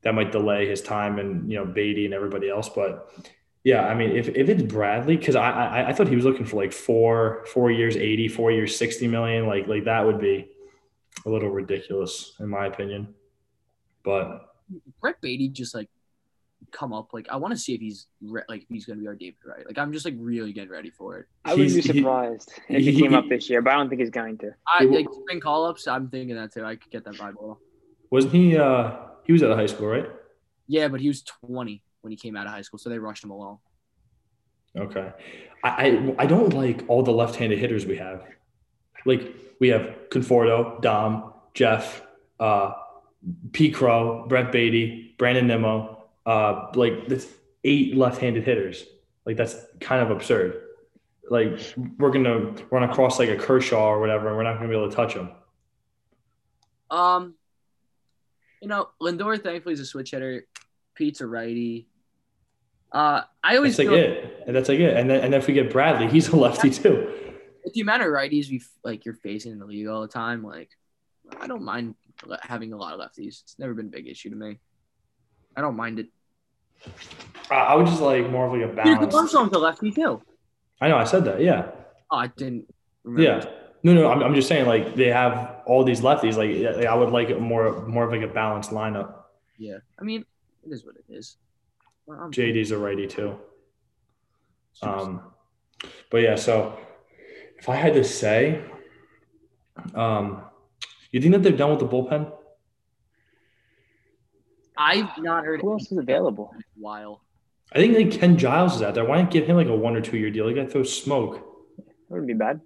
that 0.00 0.14
might 0.14 0.32
delay 0.32 0.66
his 0.66 0.80
time 0.80 1.18
and 1.18 1.50
you 1.50 1.58
know 1.58 1.66
Baty 1.66 2.06
and 2.06 2.14
everybody 2.14 2.48
else. 2.48 2.70
But 2.70 3.10
yeah, 3.62 3.86
I 3.86 3.94
mean 3.94 4.16
if, 4.16 4.30
if 4.30 4.48
it's 4.48 4.62
Bradley, 4.62 5.18
because 5.18 5.36
I, 5.36 5.50
I 5.50 5.88
I 5.88 5.92
thought 5.92 6.08
he 6.08 6.16
was 6.16 6.24
looking 6.24 6.46
for 6.46 6.56
like 6.56 6.72
four 6.72 7.44
four 7.52 7.70
years 7.70 7.94
80, 7.94 8.28
four 8.28 8.52
years 8.52 8.74
sixty 8.74 9.06
million, 9.06 9.46
like 9.46 9.66
like 9.66 9.84
that 9.84 10.06
would 10.06 10.18
be 10.18 10.48
a 11.26 11.28
little 11.28 11.50
ridiculous 11.50 12.32
in 12.40 12.48
my 12.48 12.64
opinion. 12.64 13.14
But 14.02 14.48
Brett 15.02 15.20
Baty 15.20 15.50
just 15.50 15.74
like 15.74 15.90
come 16.72 16.92
up. 16.92 17.12
Like 17.12 17.28
I 17.30 17.36
want 17.36 17.52
to 17.54 17.58
see 17.58 17.74
if 17.74 17.80
he's 17.80 18.06
re- 18.22 18.42
like 18.48 18.62
if 18.62 18.68
he's 18.68 18.86
gonna 18.86 19.00
be 19.00 19.06
our 19.06 19.14
David 19.14 19.36
Wright. 19.44 19.66
Like 19.66 19.78
I'm 19.78 19.92
just 19.92 20.04
like 20.04 20.14
really 20.18 20.52
getting 20.52 20.70
ready 20.70 20.90
for 20.90 21.18
it. 21.18 21.26
I 21.44 21.50
wouldn't 21.54 21.68
be 21.68 21.74
He's- 21.74 21.86
he- 21.86 21.98
surprised 22.00 22.52
if 22.68 22.82
he, 22.84 22.92
he- 22.92 23.00
came 23.02 23.14
up 23.14 23.28
this 23.28 23.48
year, 23.50 23.62
but 23.62 23.72
I 23.72 23.76
don't 23.76 23.88
think 23.88 24.00
he's 24.00 24.10
going 24.10 24.38
to. 24.38 24.50
I 24.66 24.80
He 24.80 24.86
will- 24.86 24.96
like 24.96 25.06
spring 25.22 25.40
call 25.40 25.64
ups. 25.66 25.86
I'm 25.86 26.08
thinking 26.08 26.36
that 26.36 26.52
too. 26.52 26.64
I 26.64 26.76
could 26.76 26.90
get 26.90 27.04
that 27.04 27.14
vibe. 27.14 27.36
a 27.36 27.40
little. 27.40 27.60
wasn't 28.10 28.34
he? 28.34 28.56
uh 28.56 28.96
He 29.24 29.32
was 29.32 29.42
out 29.42 29.50
of 29.50 29.58
high 29.58 29.66
school, 29.66 29.88
right? 29.88 30.06
Yeah, 30.68 30.88
but 30.88 31.00
he 31.00 31.08
was 31.08 31.22
20 31.22 31.82
when 32.02 32.10
he 32.10 32.16
came 32.16 32.36
out 32.36 32.46
of 32.46 32.52
high 32.52 32.62
school, 32.62 32.78
so 32.78 32.88
they 32.90 32.98
rushed 32.98 33.22
him 33.24 33.30
along. 33.30 33.58
Okay. 34.76 35.12
I, 35.64 35.68
I 35.68 36.14
I 36.18 36.26
don't 36.26 36.52
like 36.52 36.84
all 36.88 37.02
the 37.02 37.12
left-handed 37.12 37.58
hitters 37.58 37.86
we 37.86 37.96
have. 37.96 38.24
Like 39.06 39.34
we 39.60 39.68
have 39.68 39.94
Conforto, 40.10 40.80
Dom, 40.82 41.32
Jeff, 41.54 42.02
uh, 42.40 42.72
P. 43.52 43.70
Crow, 43.70 44.26
Brett 44.28 44.52
Baty, 44.52 45.14
Brandon 45.18 45.46
Nimmo. 45.46 45.95
Uh, 46.26 46.70
like 46.74 47.06
that's 47.08 47.26
eight 47.64 47.96
left-handed 47.96 48.44
hitters. 48.44 48.84
Like 49.24 49.36
that's 49.36 49.56
kind 49.80 50.02
of 50.02 50.10
absurd. 50.10 50.62
Like 51.30 51.60
we're 51.98 52.10
gonna 52.10 52.54
run 52.70 52.82
across 52.82 53.18
like 53.18 53.28
a 53.28 53.36
Kershaw 53.36 53.86
or 53.86 54.00
whatever, 54.00 54.28
and 54.28 54.36
we're 54.36 54.42
not 54.42 54.56
gonna 54.56 54.68
be 54.68 54.76
able 54.76 54.90
to 54.90 54.94
touch 54.94 55.14
him. 55.14 55.30
Um, 56.90 57.34
you 58.60 58.68
know, 58.68 58.88
Lindor 59.00 59.42
thankfully 59.42 59.74
is 59.74 59.80
a 59.80 59.86
switch 59.86 60.10
hitter. 60.10 60.46
Pete's 60.94 61.20
a 61.20 61.26
righty. 61.26 61.88
Uh, 62.92 63.22
I 63.42 63.56
always 63.56 63.76
That's 63.76 63.88
like 63.88 63.98
it. 63.98 64.44
And 64.46 64.56
that's 64.56 64.68
like 64.68 64.78
it. 64.78 64.96
And 64.96 65.10
then 65.10 65.22
and 65.22 65.32
then 65.32 65.40
if 65.40 65.46
we 65.46 65.54
get 65.54 65.70
Bradley, 65.70 66.08
he's 66.08 66.28
a 66.28 66.36
lefty 66.36 66.70
too. 66.70 67.12
with 67.64 67.74
the 67.74 67.80
amount 67.80 68.02
of 68.02 68.08
righties 68.08 68.48
we 68.48 68.62
like 68.84 69.04
you're 69.04 69.14
facing 69.14 69.52
in 69.52 69.58
the 69.58 69.66
league 69.66 69.88
all 69.88 70.02
the 70.02 70.08
time, 70.08 70.42
like 70.42 70.70
I 71.40 71.46
don't 71.46 71.62
mind 71.62 71.96
having 72.40 72.72
a 72.72 72.76
lot 72.76 72.94
of 72.94 73.00
lefties. 73.00 73.42
It's 73.42 73.56
never 73.58 73.74
been 73.74 73.86
a 73.86 73.90
big 73.90 74.06
issue 74.06 74.30
to 74.30 74.36
me. 74.36 74.58
I 75.56 75.60
don't 75.60 75.76
mind 75.76 75.98
it. 75.98 76.08
I- 77.50 77.54
I 77.54 77.74
would 77.74 77.86
just 77.86 78.00
like 78.02 78.28
more 78.30 78.46
of 78.46 78.52
like 78.52 78.62
a 78.70 78.74
balance. 78.74 79.14
Armstrong's 79.14 79.52
a 79.52 79.58
lefty 79.58 79.90
too. 79.92 80.20
I 80.80 80.88
know 80.88 80.96
I 80.96 81.04
said 81.04 81.24
that. 81.24 81.40
Yeah. 81.40 81.70
Oh, 82.10 82.16
I 82.18 82.26
didn't 82.28 82.66
remember. 83.04 83.22
Yeah. 83.22 83.52
No, 83.82 83.94
no, 83.94 84.10
I'm, 84.10 84.22
I'm 84.22 84.34
just 84.34 84.48
saying 84.48 84.66
like 84.66 84.96
they 84.96 85.08
have 85.08 85.60
all 85.66 85.84
these 85.84 86.00
lefties. 86.00 86.36
Like 86.36 86.84
I 86.86 86.94
would 86.94 87.10
like 87.10 87.28
it 87.30 87.40
more 87.40 87.86
more 87.86 88.04
of 88.04 88.10
like 88.10 88.22
a 88.22 88.26
balanced 88.32 88.70
lineup. 88.70 89.14
Yeah. 89.58 89.78
I 90.00 90.04
mean, 90.04 90.24
it 90.66 90.72
is 90.72 90.84
what 90.84 90.96
it 90.96 91.04
is. 91.08 91.36
Well, 92.06 92.28
JD's 92.30 92.70
a 92.72 92.78
righty 92.78 93.06
too. 93.06 93.36
Um, 94.82 95.22
but 96.10 96.18
yeah, 96.22 96.34
so 96.36 96.78
if 97.58 97.68
I 97.68 97.76
had 97.76 97.94
to 97.94 98.04
say, 98.04 98.62
um, 99.94 100.42
you 101.12 101.20
think 101.20 101.32
that 101.32 101.42
they're 101.42 101.52
done 101.56 101.70
with 101.70 101.78
the 101.80 101.86
bullpen? 101.88 102.30
I've 104.78 105.16
not 105.18 105.44
heard 105.44 105.60
Who 105.60 105.72
else 105.72 105.90
is 105.90 105.98
available? 105.98 106.54
while. 106.76 107.22
I 107.72 107.78
think 107.78 107.96
like 107.96 108.10
Ken 108.20 108.36
Giles 108.36 108.76
is 108.76 108.82
out 108.82 108.94
there. 108.94 109.04
Why 109.04 109.20
not 109.20 109.30
give 109.30 109.46
him 109.46 109.56
like 109.56 109.66
a 109.68 109.74
one 109.74 109.96
or 109.96 110.00
two 110.00 110.16
year 110.18 110.30
deal? 110.30 110.46
Like 110.46 110.56
guy 110.56 110.66
throw 110.66 110.82
smoke. 110.82 111.42
That 111.76 111.84
wouldn't 112.10 112.28
be 112.28 112.34
bad. 112.34 112.60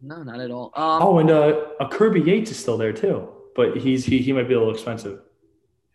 No, 0.00 0.22
not 0.22 0.40
at 0.40 0.50
all. 0.50 0.72
Um, 0.74 1.02
Oh, 1.02 1.18
and 1.18 1.30
uh, 1.30 1.66
a 1.80 1.88
Kirby 1.88 2.20
Yates 2.20 2.50
is 2.50 2.58
still 2.58 2.78
there 2.78 2.92
too, 2.92 3.28
but 3.56 3.76
he's 3.76 4.04
he, 4.04 4.18
he 4.18 4.32
might 4.32 4.48
be 4.48 4.54
a 4.54 4.58
little 4.58 4.72
expensive. 4.72 5.20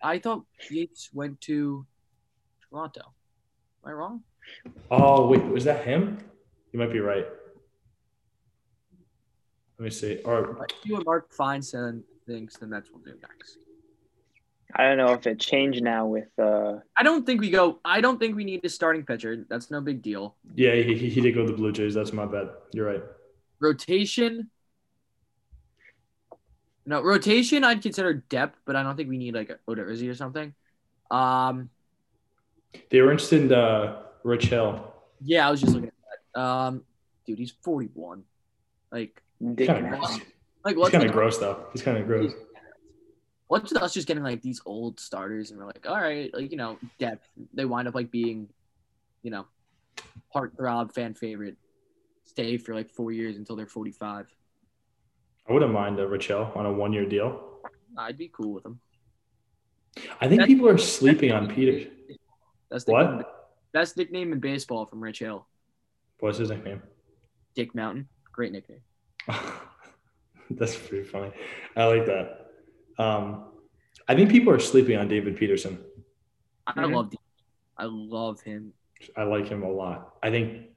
I 0.02 0.20
thought 0.20 0.44
Yates 0.70 1.10
went 1.14 1.40
to 1.42 1.86
Toronto. 2.70 3.02
Am 3.86 3.90
I 3.90 3.94
wrong? 3.94 4.22
Oh 4.92 5.28
wait, 5.28 5.44
was 5.46 5.64
that 5.64 5.86
him? 5.86 6.20
You 6.74 6.80
might 6.80 6.92
be 6.92 7.00
right. 7.00 7.26
Let 9.80 9.84
me 9.86 9.90
see. 9.90 10.18
Or 10.26 10.66
If 10.70 10.86
you 10.86 10.96
and 10.98 11.06
Mark 11.06 11.34
Feinsand 11.34 12.04
thinks 12.28 12.58
the 12.58 12.68
Mets 12.68 12.92
will 12.92 13.00
do 13.00 13.14
next. 13.22 13.58
I 14.76 14.88
don't 14.88 14.98
know 14.98 15.14
if 15.14 15.28
it 15.28 15.40
changed 15.40 15.84
now 15.84 16.06
with 16.08 16.28
uh 16.40 16.80
I 16.98 17.04
don't 17.04 17.26
think 17.26 17.42
we 17.42 17.50
go. 17.50 17.80
I 17.86 18.02
don't 18.02 18.20
think 18.20 18.36
we 18.36 18.44
need 18.44 18.64
a 18.66 18.70
starting 18.70 19.06
pitcher. 19.06 19.46
That's 19.50 19.70
no 19.70 19.82
big 19.82 20.02
deal. 20.02 20.36
yeah, 20.56 20.74
he, 20.76 20.96
he 20.98 21.10
he 21.10 21.22
did 21.22 21.34
go 21.36 21.46
to 21.46 21.52
the 21.52 21.58
Blue 21.58 21.72
Jays. 21.72 21.94
That's 21.94 22.14
my 22.14 22.26
bad. 22.26 22.50
You're 22.74 22.88
right. 22.88 23.04
Rotation. 23.60 24.50
No 26.86 27.02
rotation. 27.02 27.64
I'd 27.64 27.82
consider 27.82 28.14
depth, 28.14 28.60
but 28.66 28.76
I 28.76 28.84
don't 28.84 28.98
think 28.98 29.10
we 29.10 29.18
need 29.18 29.34
like 29.36 29.52
Odorizzi 29.68 30.10
or 30.10 30.16
something. 30.16 30.54
Um. 31.12 31.70
They 32.90 33.02
were 33.02 33.12
interested 33.12 33.44
in 33.44 33.54
uh, 33.54 34.02
Rich 34.24 34.46
Hill. 34.48 34.92
Yeah, 35.22 35.48
I 35.48 35.52
was 35.52 35.62
just 35.62 35.74
looking 35.74 35.90
at 35.90 35.94
that. 36.34 36.42
Um, 36.42 36.84
dude, 37.28 37.38
he's 37.38 37.54
forty-one. 37.62 38.24
Like, 38.92 39.22
Dick 39.54 39.68
Kinda 39.68 39.90
gross. 39.90 40.10
like 40.10 40.22
He's 40.70 40.76
what's 40.78 40.92
kind 40.92 41.04
of 41.06 41.12
gross 41.12 41.38
though. 41.38 41.68
He's 41.72 41.84
kind 41.84 41.98
of 42.00 42.08
gross. 42.08 42.32
What's 43.54 43.72
with 43.72 43.84
us 43.84 43.94
just 43.94 44.08
getting 44.08 44.24
like 44.24 44.42
these 44.42 44.60
old 44.66 45.00
starters 45.00 45.52
and 45.52 45.60
we're 45.60 45.68
like, 45.68 45.86
all 45.88 46.02
right, 46.02 46.34
like 46.34 46.50
you 46.50 46.58
know, 46.58 46.80
depth. 46.98 47.28
They 47.54 47.66
wind 47.66 47.88
up 47.88 47.94
like 47.94 48.10
being, 48.10 48.50
you 49.22 49.30
know, 49.30 49.46
heartthrob 50.36 50.92
fan 50.92 51.14
favorite. 51.14 51.56
Stay 52.26 52.58
for 52.58 52.74
like 52.74 52.90
four 52.90 53.12
years 53.12 53.38
until 53.38 53.56
they're 53.56 53.68
forty-five. 53.68 54.28
I 55.48 55.54
wouldn't 55.54 55.72
mind 55.72 56.00
uh, 56.00 56.04
a 56.04 56.08
Rich 56.08 56.28
Hill 56.30 56.52
on 56.56 56.66
a 56.66 56.74
one 56.74 56.94
year 56.94 57.06
deal. 57.06 57.60
I'd 57.96 58.18
be 58.18 58.32
cool 58.34 58.54
with 58.54 58.66
him. 58.66 58.80
I 60.20 60.28
think 60.28 60.40
That's- 60.42 60.48
people 60.48 60.68
are 60.68 60.80
sleeping 60.80 61.32
on 61.32 61.48
Peter. 61.48 61.92
That's 62.72 62.88
nickname- 62.88 63.18
What? 63.18 63.52
best 63.72 63.98
nickname 63.98 64.34
in 64.34 64.40
baseball 64.40 64.88
from 64.88 65.00
Rich 65.00 65.20
Hill. 65.20 65.46
What's 66.22 66.40
his 66.40 66.50
nickname? 66.50 66.82
Dick 67.54 67.76
Mountain. 67.76 68.08
Great 68.32 68.52
nickname. 68.52 68.82
That's 70.50 70.76
pretty 70.76 71.04
funny. 71.04 71.32
I 71.76 71.86
like 71.86 72.08
that. 72.08 72.43
Um, 72.98 73.46
I 74.08 74.16
think 74.16 74.30
people 74.30 74.52
are 74.54 74.60
sleeping 74.60 74.98
on 74.98 75.08
David 75.08 75.38
Peterson. 75.38 75.80
I 76.68 76.74
Mhm. 76.74 76.94
love. 76.96 77.14
I 77.78 77.86
love 77.86 78.42
him. 78.42 78.74
I 79.18 79.24
like 79.24 79.48
him 79.48 79.64
a 79.64 79.72
lot. 79.72 80.16
I 80.24 80.30
think 80.30 80.68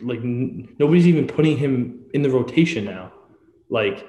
like 0.00 0.20
n- 0.20 0.74
nobody's 0.78 1.06
even 1.06 1.26
putting 1.26 1.56
him 1.56 2.06
in 2.14 2.22
the 2.22 2.30
rotation 2.30 2.84
now. 2.84 3.12
Like, 3.68 4.06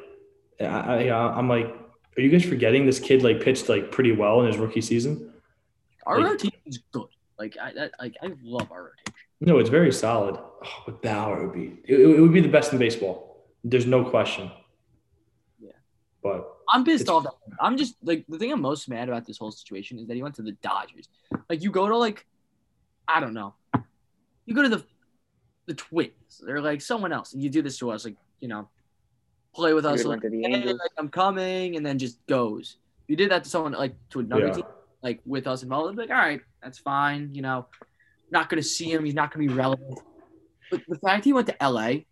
I, 0.59 1.09
I 1.09 1.37
I'm 1.37 1.49
like, 1.49 1.65
are 1.67 2.21
you 2.21 2.29
guys 2.29 2.45
forgetting 2.45 2.85
this 2.85 2.99
kid 2.99 3.23
like 3.23 3.41
pitched 3.41 3.67
like 3.69 3.91
pretty 3.91 4.11
well 4.11 4.41
in 4.41 4.47
his 4.47 4.57
rookie 4.57 4.81
season? 4.81 5.33
Our 6.05 6.21
Like- 6.21 6.43
is 6.65 6.77
good. 6.91 7.07
Like 7.37 7.57
I, 7.61 7.73
that, 7.73 7.91
like 7.99 8.15
I 8.21 8.31
love 8.43 8.71
our 8.71 8.83
rotation. 8.83 9.13
No, 9.41 9.57
it's 9.59 9.69
very 9.69 9.91
solid. 9.91 10.35
Oh, 10.37 10.83
but 10.85 11.01
Bauer 11.01 11.45
would 11.47 11.53
be 11.53 11.77
it, 11.85 11.99
it 11.99 12.19
would 12.21 12.31
be 12.31 12.39
the 12.41 12.47
best 12.47 12.71
in 12.71 12.79
baseball. 12.79 13.45
There's 13.63 13.85
no 13.85 14.05
question. 14.05 14.49
Yeah. 15.59 15.71
But 16.23 16.54
I'm 16.71 16.83
pissed 16.83 17.09
off. 17.09 17.25
I'm 17.59 17.77
just 17.77 17.95
like 18.03 18.25
the 18.27 18.37
thing 18.37 18.51
I'm 18.51 18.61
most 18.61 18.89
mad 18.89 19.07
about 19.09 19.25
this 19.25 19.37
whole 19.37 19.51
situation 19.51 19.99
is 19.99 20.07
that 20.07 20.15
he 20.15 20.23
went 20.23 20.35
to 20.35 20.41
the 20.41 20.53
Dodgers. 20.53 21.07
Like 21.49 21.63
you 21.63 21.71
go 21.71 21.87
to 21.87 21.97
like, 21.97 22.25
I 23.07 23.19
don't 23.19 23.33
know, 23.33 23.53
you 24.45 24.55
go 24.55 24.63
to 24.63 24.69
the 24.69 24.83
the 25.67 25.73
Twins 25.73 26.43
or 26.47 26.61
like 26.61 26.81
someone 26.81 27.11
else, 27.11 27.33
and 27.33 27.43
you 27.43 27.49
do 27.49 27.61
this 27.61 27.77
to 27.79 27.91
us, 27.91 28.05
like 28.05 28.15
you 28.39 28.47
know, 28.47 28.69
play 29.53 29.73
with 29.73 29.85
us. 29.85 30.03
Like, 30.03 30.21
the 30.21 30.29
"Hey, 30.29 30.65
like, 30.65 30.91
I'm 30.97 31.09
coming, 31.09 31.75
and 31.75 31.85
then 31.85 31.97
just 31.97 32.25
goes. 32.27 32.77
You 33.07 33.15
did 33.15 33.31
that 33.31 33.43
to 33.43 33.49
someone 33.49 33.73
like 33.73 33.95
to 34.11 34.19
another 34.19 34.47
yeah, 34.47 34.53
team, 34.53 34.65
like 35.01 35.21
with 35.25 35.47
us 35.47 35.63
involved. 35.63 35.97
Like, 35.97 36.09
all 36.09 36.15
right, 36.15 36.41
that's 36.61 36.79
fine. 36.79 37.29
You 37.33 37.41
know, 37.41 37.67
not 38.31 38.49
gonna 38.49 38.63
see 38.63 38.91
him. 38.91 39.05
He's 39.05 39.13
not 39.13 39.31
gonna 39.31 39.47
be 39.47 39.53
relevant. 39.53 39.99
But 40.71 40.81
the 40.87 40.97
fact 40.97 41.25
he 41.25 41.33
went 41.33 41.47
to 41.47 41.55
LA 41.61 42.05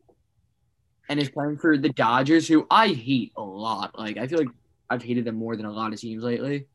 and 1.09 1.19
is 1.19 1.29
playing 1.29 1.57
for 1.57 1.77
the 1.77 1.89
Dodgers, 1.89 2.47
who 2.47 2.65
I 2.71 2.87
hate 2.89 3.33
a 3.35 3.41
lot. 3.43 3.97
Like, 3.97 4.17
I 4.17 4.27
feel 4.27 4.39
like 4.39 4.47
I've 4.89 5.03
hated 5.03 5.25
them 5.25 5.35
more 5.35 5.55
than 5.55 5.65
a 5.65 5.71
lot 5.71 5.93
of 5.93 5.99
teams 5.99 6.23
lately. 6.23 6.67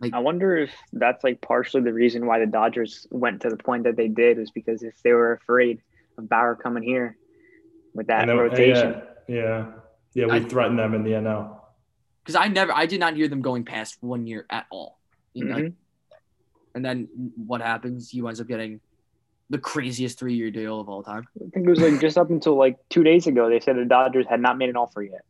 Like, 0.00 0.14
I 0.14 0.20
wonder 0.20 0.56
if 0.56 0.70
that's 0.92 1.22
like 1.22 1.40
partially 1.42 1.82
the 1.82 1.92
reason 1.92 2.24
why 2.26 2.38
the 2.38 2.46
Dodgers 2.46 3.06
went 3.10 3.42
to 3.42 3.50
the 3.50 3.56
point 3.56 3.84
that 3.84 3.96
they 3.96 4.08
did 4.08 4.38
was 4.38 4.50
because 4.50 4.82
if 4.82 4.94
they 5.02 5.12
were 5.12 5.32
afraid 5.34 5.82
of 6.16 6.28
Bauer 6.28 6.54
coming 6.56 6.82
here 6.82 7.16
with 7.94 8.06
that 8.06 8.26
know- 8.26 8.36
rotation. 8.38 9.02
Yeah, 9.28 9.36
yeah, 9.36 9.66
yeah. 10.14 10.26
We 10.26 10.32
I- 10.32 10.40
threatened 10.44 10.78
them 10.78 10.94
in 10.94 11.02
the 11.02 11.10
NL. 11.10 11.56
Because 12.24 12.34
I 12.36 12.48
never, 12.48 12.72
I 12.72 12.86
did 12.86 13.00
not 13.00 13.14
hear 13.16 13.28
them 13.28 13.40
going 13.42 13.64
past 13.64 13.96
one 14.00 14.26
year 14.26 14.46
at 14.50 14.66
all. 14.70 14.98
You 15.34 15.44
know, 15.44 15.54
like, 15.54 15.64
Mhm. 15.64 15.74
and 16.74 16.84
then 16.84 17.08
what 17.36 17.60
happens? 17.60 18.10
He 18.10 18.20
winds 18.22 18.40
up 18.40 18.46
getting 18.46 18.80
the 19.50 19.58
craziest 19.58 20.18
three-year 20.18 20.50
deal 20.50 20.80
of 20.80 20.88
all 20.88 21.02
time. 21.02 21.26
I 21.36 21.50
think 21.52 21.66
it 21.66 21.70
was 21.70 21.80
like 21.80 22.00
just 22.00 22.16
up 22.16 22.30
until 22.30 22.54
like 22.56 22.76
two 22.88 23.02
days 23.02 23.26
ago 23.26 23.48
they 23.50 23.60
said 23.60 23.76
the 23.76 23.84
Dodgers 23.84 24.26
had 24.28 24.40
not 24.40 24.56
made 24.56 24.68
an 24.68 24.76
offer 24.76 25.02
yet, 25.02 25.22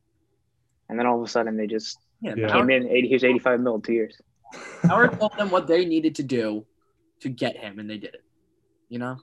and 0.89 0.99
then 0.99 1.07
all 1.07 1.19
of 1.21 1.27
a 1.27 1.31
sudden 1.31 1.57
they 1.57 1.67
just 1.67 1.99
Yeah, 2.21 2.35
Yeah. 2.37 2.53
came 2.53 2.69
in. 2.71 2.87
80, 2.87 3.09
here's 3.09 3.25
85 3.25 3.61
mil 3.61 3.81
two 3.81 3.95
years. 3.95 4.15
Howard 4.83 5.19
told 5.19 5.33
them 5.39 5.51
what 5.51 5.67
they 5.67 5.85
needed 5.87 6.17
to 6.17 6.23
do 6.23 6.67
to 7.21 7.29
get 7.31 7.57
him, 7.57 7.79
and 7.79 7.89
they 7.89 7.97
did 7.99 8.15
it. 8.15 8.25
You 8.91 8.99
know, 8.99 9.17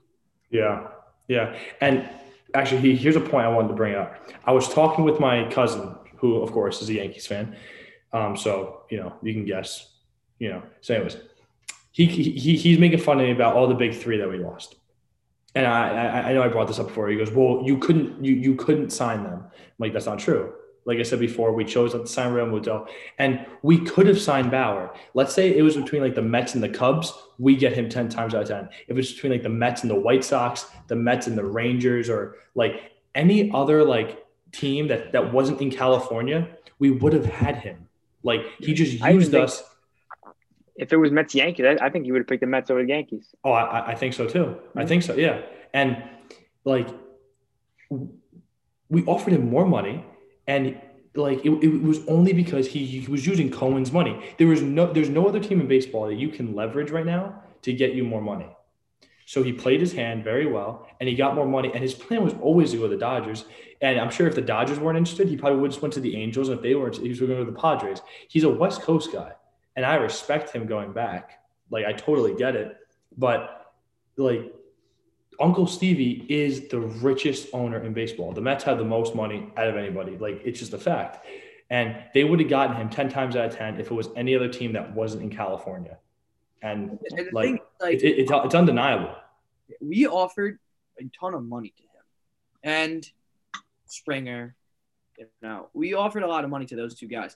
Yeah, 0.49 0.87
yeah. 1.27 1.55
And 1.81 2.09
actually, 2.55 2.81
he, 2.81 2.95
here's 2.95 3.17
a 3.17 3.19
point 3.21 3.45
I 3.45 3.49
wanted 3.49 3.67
to 3.67 3.73
bring 3.75 3.93
up. 3.95 4.15
I 4.45 4.51
was 4.51 4.67
talking 4.73 5.03
with 5.05 5.19
my 5.19 5.47
cousin, 5.51 5.93
who, 6.15 6.41
of 6.41 6.51
course, 6.51 6.81
is 6.81 6.89
a 6.89 6.93
Yankees 6.93 7.27
fan. 7.27 7.55
Um, 8.13 8.35
so 8.37 8.83
you 8.89 8.97
know, 8.97 9.13
you 9.21 9.33
can 9.33 9.45
guess. 9.45 9.93
You 10.39 10.49
know. 10.49 10.63
So, 10.81 10.93
anyways, 10.95 11.17
he, 11.91 12.05
he 12.05 12.55
he's 12.55 12.79
making 12.79 12.99
fun 12.99 13.19
of 13.19 13.25
me 13.25 13.31
about 13.31 13.55
all 13.55 13.67
the 13.67 13.75
big 13.75 13.93
three 13.93 14.17
that 14.17 14.29
we 14.29 14.37
lost. 14.37 14.76
And 15.57 15.67
I, 15.67 15.89
I 16.05 16.29
I 16.29 16.33
know 16.33 16.43
I 16.43 16.47
brought 16.47 16.67
this 16.67 16.79
up 16.79 16.87
before. 16.87 17.07
He 17.09 17.17
goes, 17.17 17.31
"Well, 17.31 17.61
you 17.65 17.77
couldn't 17.77 18.23
you 18.23 18.35
you 18.35 18.55
couldn't 18.55 18.91
sign 18.91 19.23
them." 19.23 19.39
I'm 19.43 19.79
like, 19.79 19.93
that's 19.93 20.05
not 20.05 20.19
true. 20.19 20.53
Like 20.85 20.99
I 20.99 21.03
said 21.03 21.19
before, 21.19 21.51
we 21.51 21.65
chose 21.65 21.93
not 21.93 22.05
to 22.05 22.07
sign 22.07 22.31
Realmuto, 22.33 22.87
and 23.19 23.45
we 23.61 23.77
could 23.79 24.07
have 24.07 24.21
signed 24.21 24.49
Bauer. 24.51 24.93
Let's 25.13 25.33
say 25.33 25.57
it 25.57 25.61
was 25.61 25.75
between 25.75 26.01
like 26.01 26.15
the 26.15 26.21
Mets 26.21 26.53
and 26.55 26.63
the 26.63 26.69
Cubs, 26.69 27.13
we 27.37 27.57
get 27.57 27.73
him 27.73 27.89
ten 27.89 28.07
times 28.07 28.33
out 28.33 28.43
of 28.43 28.47
ten. 28.47 28.69
If 28.87 28.97
it's 28.97 29.11
between 29.11 29.33
like 29.33 29.43
the 29.43 29.49
Mets 29.49 29.81
and 29.81 29.91
the 29.91 29.99
White 29.99 30.23
Sox, 30.23 30.65
the 30.87 30.95
Mets 30.95 31.27
and 31.27 31.37
the 31.37 31.43
Rangers, 31.43 32.09
or 32.09 32.35
like 32.55 32.91
any 33.15 33.51
other 33.51 33.83
like 33.83 34.25
team 34.53 34.87
that 34.87 35.11
that 35.11 35.33
wasn't 35.33 35.59
in 35.61 35.71
California, 35.71 36.47
we 36.79 36.89
would 36.91 37.13
have 37.13 37.25
had 37.25 37.57
him. 37.57 37.89
Like 38.23 38.41
he 38.59 38.73
just 38.73 38.93
used 38.93 39.31
think- 39.31 39.43
us. 39.43 39.63
If 40.77 40.93
it 40.93 40.97
was 40.97 41.11
Mets 41.11 41.33
Yankees, 41.33 41.65
I, 41.65 41.85
I 41.85 41.89
think 41.89 42.05
you 42.05 42.13
would 42.13 42.19
have 42.19 42.27
picked 42.27 42.41
the 42.41 42.47
Mets 42.47 42.69
over 42.69 42.81
the 42.81 42.89
Yankees. 42.89 43.33
Oh, 43.43 43.51
I, 43.51 43.91
I 43.91 43.95
think 43.95 44.13
so 44.13 44.27
too. 44.27 44.57
I 44.75 44.79
mm-hmm. 44.79 44.87
think 44.87 45.03
so. 45.03 45.15
Yeah. 45.15 45.41
And 45.73 46.03
like 46.65 46.87
we 48.89 49.03
offered 49.05 49.33
him 49.33 49.49
more 49.49 49.65
money 49.65 50.05
and 50.47 50.79
like 51.15 51.45
it, 51.45 51.49
it 51.63 51.81
was 51.81 52.05
only 52.07 52.33
because 52.33 52.67
he, 52.67 52.85
he 52.85 53.11
was 53.11 53.25
using 53.25 53.49
Cohen's 53.49 53.91
money. 53.91 54.35
There 54.37 54.47
was 54.47 54.61
no 54.61 54.91
there's 54.91 55.09
no 55.09 55.27
other 55.27 55.39
team 55.39 55.59
in 55.59 55.67
baseball 55.67 56.07
that 56.07 56.15
you 56.15 56.29
can 56.29 56.55
leverage 56.55 56.91
right 56.91 57.05
now 57.05 57.41
to 57.63 57.73
get 57.73 57.93
you 57.93 58.03
more 58.03 58.21
money. 58.21 58.47
So 59.25 59.43
he 59.43 59.51
played 59.51 59.81
his 59.81 59.91
hand 59.91 60.23
very 60.23 60.45
well 60.45 60.87
and 61.01 61.09
he 61.09 61.15
got 61.15 61.35
more 61.35 61.45
money. 61.45 61.69
And 61.73 61.83
his 61.83 61.93
plan 61.93 62.23
was 62.23 62.33
always 62.41 62.71
to 62.71 62.77
go 62.77 62.83
to 62.83 62.89
the 62.89 62.97
Dodgers. 62.97 63.43
And 63.81 63.99
I'm 63.99 64.09
sure 64.09 64.25
if 64.25 64.35
the 64.35 64.41
Dodgers 64.41 64.79
weren't 64.79 64.97
interested, 64.97 65.27
he 65.27 65.35
probably 65.35 65.59
would 65.59 65.71
just 65.71 65.81
went 65.81 65.93
to 65.95 65.99
the 65.99 66.15
Angels. 66.15 66.47
And 66.47 66.57
if 66.57 66.63
they 66.63 66.75
weren't, 66.75 66.95
he 66.95 67.09
was 67.09 67.19
going 67.19 67.31
to 67.31 67.35
go 67.35 67.43
to 67.43 67.51
the 67.51 67.59
Padres. 67.59 68.01
He's 68.29 68.45
a 68.45 68.49
West 68.49 68.81
Coast 68.83 69.11
guy. 69.11 69.33
And 69.77 69.85
I 69.85 69.95
respect 69.95 70.51
him 70.51 70.65
going 70.65 70.91
back. 70.91 71.39
Like 71.69 71.85
I 71.85 71.93
totally 71.93 72.35
get 72.35 72.55
it, 72.55 72.75
but 73.17 73.73
like 74.17 74.53
Uncle 75.39 75.67
Stevie 75.67 76.25
is 76.27 76.67
the 76.67 76.79
richest 76.79 77.49
owner 77.53 77.81
in 77.83 77.93
baseball. 77.93 78.33
The 78.33 78.41
Mets 78.41 78.63
have 78.65 78.77
the 78.77 78.85
most 78.85 79.15
money 79.15 79.51
out 79.55 79.67
of 79.67 79.77
anybody. 79.77 80.17
Like 80.17 80.41
it's 80.43 80.59
just 80.59 80.73
a 80.73 80.77
fact. 80.77 81.25
And 81.69 82.03
they 82.13 82.23
would 82.23 82.39
have 82.39 82.49
gotten 82.49 82.75
him 82.75 82.89
10 82.89 83.09
times 83.09 83.35
out 83.35 83.45
of 83.45 83.55
10 83.55 83.79
if 83.79 83.91
it 83.91 83.93
was 83.93 84.09
any 84.15 84.35
other 84.35 84.47
team 84.49 84.73
that 84.73 84.93
wasn't 84.93 85.23
in 85.23 85.29
California. 85.29 85.97
And, 86.61 86.97
And 87.11 87.29
like, 87.33 87.45
thing, 87.45 87.59
like 87.79 87.93
it, 87.95 88.03
it, 88.03 88.19
it's, 88.19 88.31
it's 88.33 88.55
undeniable. 88.55 89.15
we 89.81 90.07
offered 90.07 90.59
a 90.99 91.03
ton 91.19 91.33
of 91.33 91.43
money 91.43 91.73
to 91.77 91.83
him, 91.83 92.03
and 92.63 93.11
Springer. 93.85 94.55
You 95.17 95.25
know, 95.41 95.69
we 95.73 95.93
offered 95.93 96.23
a 96.23 96.27
lot 96.27 96.43
of 96.43 96.49
money 96.49 96.65
to 96.67 96.75
those 96.75 96.95
two 96.95 97.07
guys. 97.07 97.35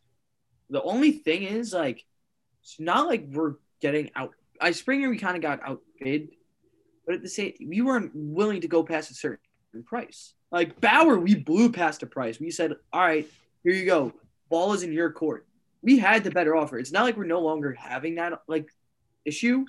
The 0.70 0.82
only 0.84 1.12
thing 1.12 1.44
is, 1.44 1.74
like, 1.74 2.06
it's 2.62 2.80
not 2.80 3.08
like 3.08 3.26
we're 3.32 3.56
getting 3.82 4.12
out. 4.16 4.34
I 4.60 4.72
Springer, 4.72 5.10
we 5.10 5.18
kind 5.18 5.36
of 5.36 5.42
got 5.42 5.60
outbid, 5.64 6.30
but 7.06 7.16
at 7.16 7.22
the 7.22 7.30
same, 7.30 7.54
we 7.68 7.82
weren't 7.82 8.12
willing 8.14 8.62
to 8.62 8.68
go 8.68 8.84
past 8.84 9.12
a 9.12 9.14
certain 9.14 9.40
price. 9.86 10.34
Like 10.52 10.80
Bauer, 10.80 11.18
we 11.18 11.36
blew 11.36 11.72
past 11.72 12.04
a 12.04 12.06
price. 12.06 12.40
We 12.40 12.52
said, 12.52 12.76
"All 12.94 13.02
right, 13.02 13.28
here 13.64 13.74
you 13.74 13.86
go. 13.86 14.14
Ball 14.50 14.74
is 14.74 14.84
in 14.84 14.92
your 14.92 15.12
court." 15.12 15.48
We 15.82 15.98
had 15.98 16.24
the 16.24 16.32
better 16.32 16.56
offer. 16.56 16.78
It's 16.78 16.92
not 16.92 17.04
like 17.04 17.18
we're 17.18 17.26
no 17.26 17.40
longer 17.40 17.74
having 17.74 18.16
that 18.16 18.42
like 18.48 18.70
issue. 19.26 19.66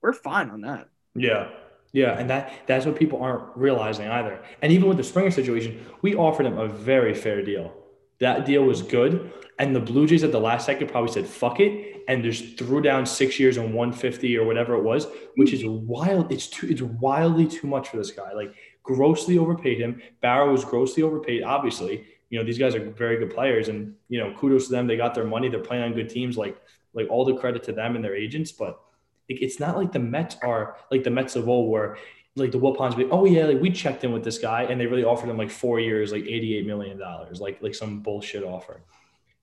We're 0.00 0.12
fine 0.12 0.50
on 0.50 0.62
that. 0.62 0.88
Yeah. 1.14 1.50
Yeah. 1.92 2.18
And 2.18 2.30
that 2.30 2.52
that's 2.66 2.86
what 2.86 2.96
people 2.96 3.22
aren't 3.22 3.56
realizing 3.56 4.08
either. 4.08 4.40
And 4.62 4.72
even 4.72 4.88
with 4.88 4.96
the 4.96 5.04
Springer 5.04 5.30
situation, 5.30 5.84
we 6.00 6.14
offered 6.14 6.46
him 6.46 6.58
a 6.58 6.66
very 6.66 7.14
fair 7.14 7.44
deal. 7.44 7.74
That 8.20 8.44
deal 8.46 8.64
was 8.64 8.82
good. 8.82 9.32
And 9.58 9.76
the 9.76 9.80
Blue 9.80 10.06
Jays 10.06 10.24
at 10.24 10.32
the 10.32 10.40
last 10.40 10.64
second 10.66 10.88
probably 10.88 11.12
said, 11.12 11.26
fuck 11.26 11.60
it. 11.60 12.02
And 12.08 12.22
just 12.24 12.58
threw 12.58 12.80
down 12.80 13.04
six 13.06 13.38
years 13.38 13.56
and 13.56 13.74
150 13.74 14.36
or 14.38 14.44
whatever 14.46 14.74
it 14.74 14.82
was, 14.82 15.06
which 15.36 15.52
is 15.52 15.64
wild. 15.64 16.32
It's 16.32 16.46
too 16.46 16.66
it's 16.68 16.82
wildly 16.82 17.46
too 17.46 17.66
much 17.66 17.88
for 17.88 17.98
this 17.98 18.10
guy. 18.10 18.32
Like 18.32 18.54
grossly 18.82 19.38
overpaid 19.38 19.78
him. 19.78 20.00
Bauer 20.22 20.50
was 20.50 20.64
grossly 20.64 21.02
overpaid, 21.02 21.42
obviously. 21.42 22.06
You 22.30 22.38
know, 22.38 22.44
these 22.44 22.58
guys 22.58 22.74
are 22.74 22.90
very 22.90 23.18
good 23.18 23.32
players 23.34 23.68
and 23.68 23.94
you 24.08 24.18
know, 24.18 24.34
kudos 24.36 24.66
to 24.66 24.72
them. 24.72 24.86
They 24.86 24.96
got 24.96 25.14
their 25.14 25.24
money, 25.26 25.48
they're 25.48 25.60
playing 25.60 25.84
on 25.84 25.92
good 25.92 26.08
teams, 26.08 26.36
like 26.36 26.56
like 26.94 27.08
all 27.08 27.24
the 27.24 27.34
credit 27.36 27.62
to 27.64 27.72
them 27.72 27.94
and 27.94 28.04
their 28.04 28.16
agents, 28.16 28.50
but 28.50 28.80
it- 29.28 29.40
it's 29.42 29.60
not 29.60 29.76
like 29.76 29.92
the 29.92 30.00
Mets 30.00 30.36
are 30.42 30.76
like 30.90 31.04
the 31.04 31.10
Mets 31.10 31.36
of 31.36 31.48
old, 31.48 31.70
where 31.70 31.96
like 32.40 32.52
the 32.52 32.58
Wilpons 32.58 32.96
be, 32.96 33.04
oh 33.06 33.24
yeah, 33.24 33.44
like 33.46 33.60
we 33.60 33.70
checked 33.70 34.04
in 34.04 34.12
with 34.12 34.24
this 34.24 34.38
guy, 34.38 34.64
and 34.64 34.80
they 34.80 34.86
really 34.86 35.04
offered 35.04 35.28
him 35.28 35.36
like 35.36 35.50
four 35.50 35.78
years, 35.80 36.12
like 36.12 36.24
eighty-eight 36.24 36.66
million 36.66 36.98
dollars, 36.98 37.40
like 37.40 37.62
like 37.62 37.74
some 37.74 38.00
bullshit 38.00 38.42
offer. 38.42 38.82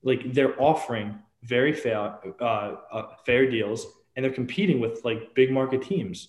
Like 0.02 0.32
they're 0.32 0.60
offering 0.60 1.18
very 1.42 1.72
fair, 1.72 2.18
uh, 2.40 2.44
uh, 2.44 3.16
fair 3.24 3.50
deals, 3.50 3.86
and 4.16 4.24
they're 4.24 4.32
competing 4.32 4.80
with 4.80 5.04
like 5.04 5.34
big 5.34 5.50
market 5.50 5.82
teams, 5.82 6.28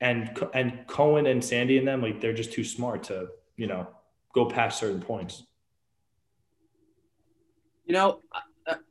and 0.00 0.36
and 0.54 0.86
Cohen 0.86 1.26
and 1.26 1.44
Sandy 1.44 1.78
and 1.78 1.86
them, 1.86 2.02
like 2.02 2.20
they're 2.20 2.32
just 2.32 2.52
too 2.52 2.64
smart 2.64 3.02
to 3.04 3.28
you 3.56 3.66
know 3.66 3.86
go 4.32 4.46
past 4.46 4.78
certain 4.78 5.00
points. 5.00 5.42
You 7.84 7.94
know, 7.94 8.20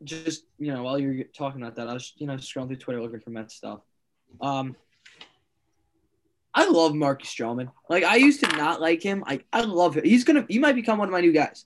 just 0.04 0.46
you 0.58 0.74
know, 0.74 0.84
while 0.84 1.00
you're 1.00 1.26
talking 1.26 1.62
about 1.62 1.76
that, 1.76 1.88
I 1.88 1.94
was 1.94 2.14
you 2.18 2.28
know 2.28 2.36
scrolling 2.36 2.68
through 2.68 2.78
Twitter 2.78 3.02
looking 3.02 3.20
for 3.20 3.30
Mets 3.30 3.56
stuff. 3.56 3.80
Um, 4.42 4.76
I 6.56 6.70
love 6.70 6.96
Marcus 6.96 7.30
Stroman. 7.30 7.70
Like 7.90 8.06
I 8.06 8.16
used 8.16 8.44
to 8.44 8.56
not 8.56 8.80
like 8.80 9.04
him. 9.04 9.24
I 9.28 9.42
I 9.52 9.62
love 9.62 9.98
him. 9.98 10.06
He's 10.06 10.24
gonna. 10.24 10.46
He 10.48 10.58
might 10.58 10.76
become 10.76 10.98
one 10.98 11.10
of 11.10 11.12
my 11.12 11.20
new 11.20 11.34
guys. 11.34 11.66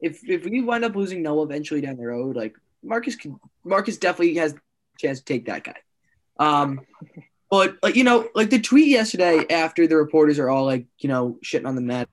If 0.00 0.20
if 0.28 0.44
we 0.44 0.60
wind 0.60 0.84
up 0.84 0.94
losing 0.94 1.22
Noah 1.22 1.44
eventually 1.44 1.80
down 1.80 1.96
the 1.96 2.06
road, 2.06 2.36
like 2.36 2.54
Marcus 2.82 3.16
can. 3.16 3.40
Marcus 3.64 3.96
definitely 3.96 4.34
has 4.34 4.52
a 4.52 4.58
chance 4.98 5.20
to 5.20 5.24
take 5.24 5.46
that 5.46 5.64
guy. 5.64 5.76
Um, 6.38 6.82
but 7.50 7.78
like 7.82 7.96
you 7.96 8.04
know, 8.04 8.28
like 8.34 8.50
the 8.50 8.60
tweet 8.60 8.88
yesterday 8.88 9.46
after 9.48 9.86
the 9.86 9.96
reporters 9.96 10.38
are 10.38 10.50
all 10.50 10.66
like 10.66 10.84
you 10.98 11.08
know 11.08 11.38
shitting 11.42 11.66
on 11.66 11.74
the 11.74 11.80
Mets. 11.80 12.10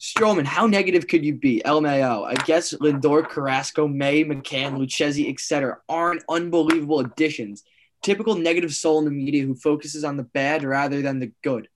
Stroman, 0.00 0.44
how 0.44 0.66
negative 0.66 1.06
could 1.06 1.24
you 1.24 1.34
be? 1.34 1.62
LMAO. 1.64 2.26
I 2.26 2.34
guess 2.44 2.74
Lindor, 2.74 3.26
Carrasco, 3.26 3.88
May, 3.88 4.22
McCann, 4.22 4.76
Lucchesi, 4.76 5.32
etc. 5.32 5.78
aren't 5.88 6.22
unbelievable 6.28 7.00
additions. 7.00 7.64
Typical 8.04 8.34
negative 8.34 8.74
soul 8.74 8.98
in 8.98 9.06
the 9.06 9.10
media 9.10 9.44
who 9.44 9.54
focuses 9.54 10.04
on 10.04 10.18
the 10.18 10.24
bad 10.24 10.62
rather 10.62 11.00
than 11.00 11.20
the 11.20 11.32
good. 11.42 11.68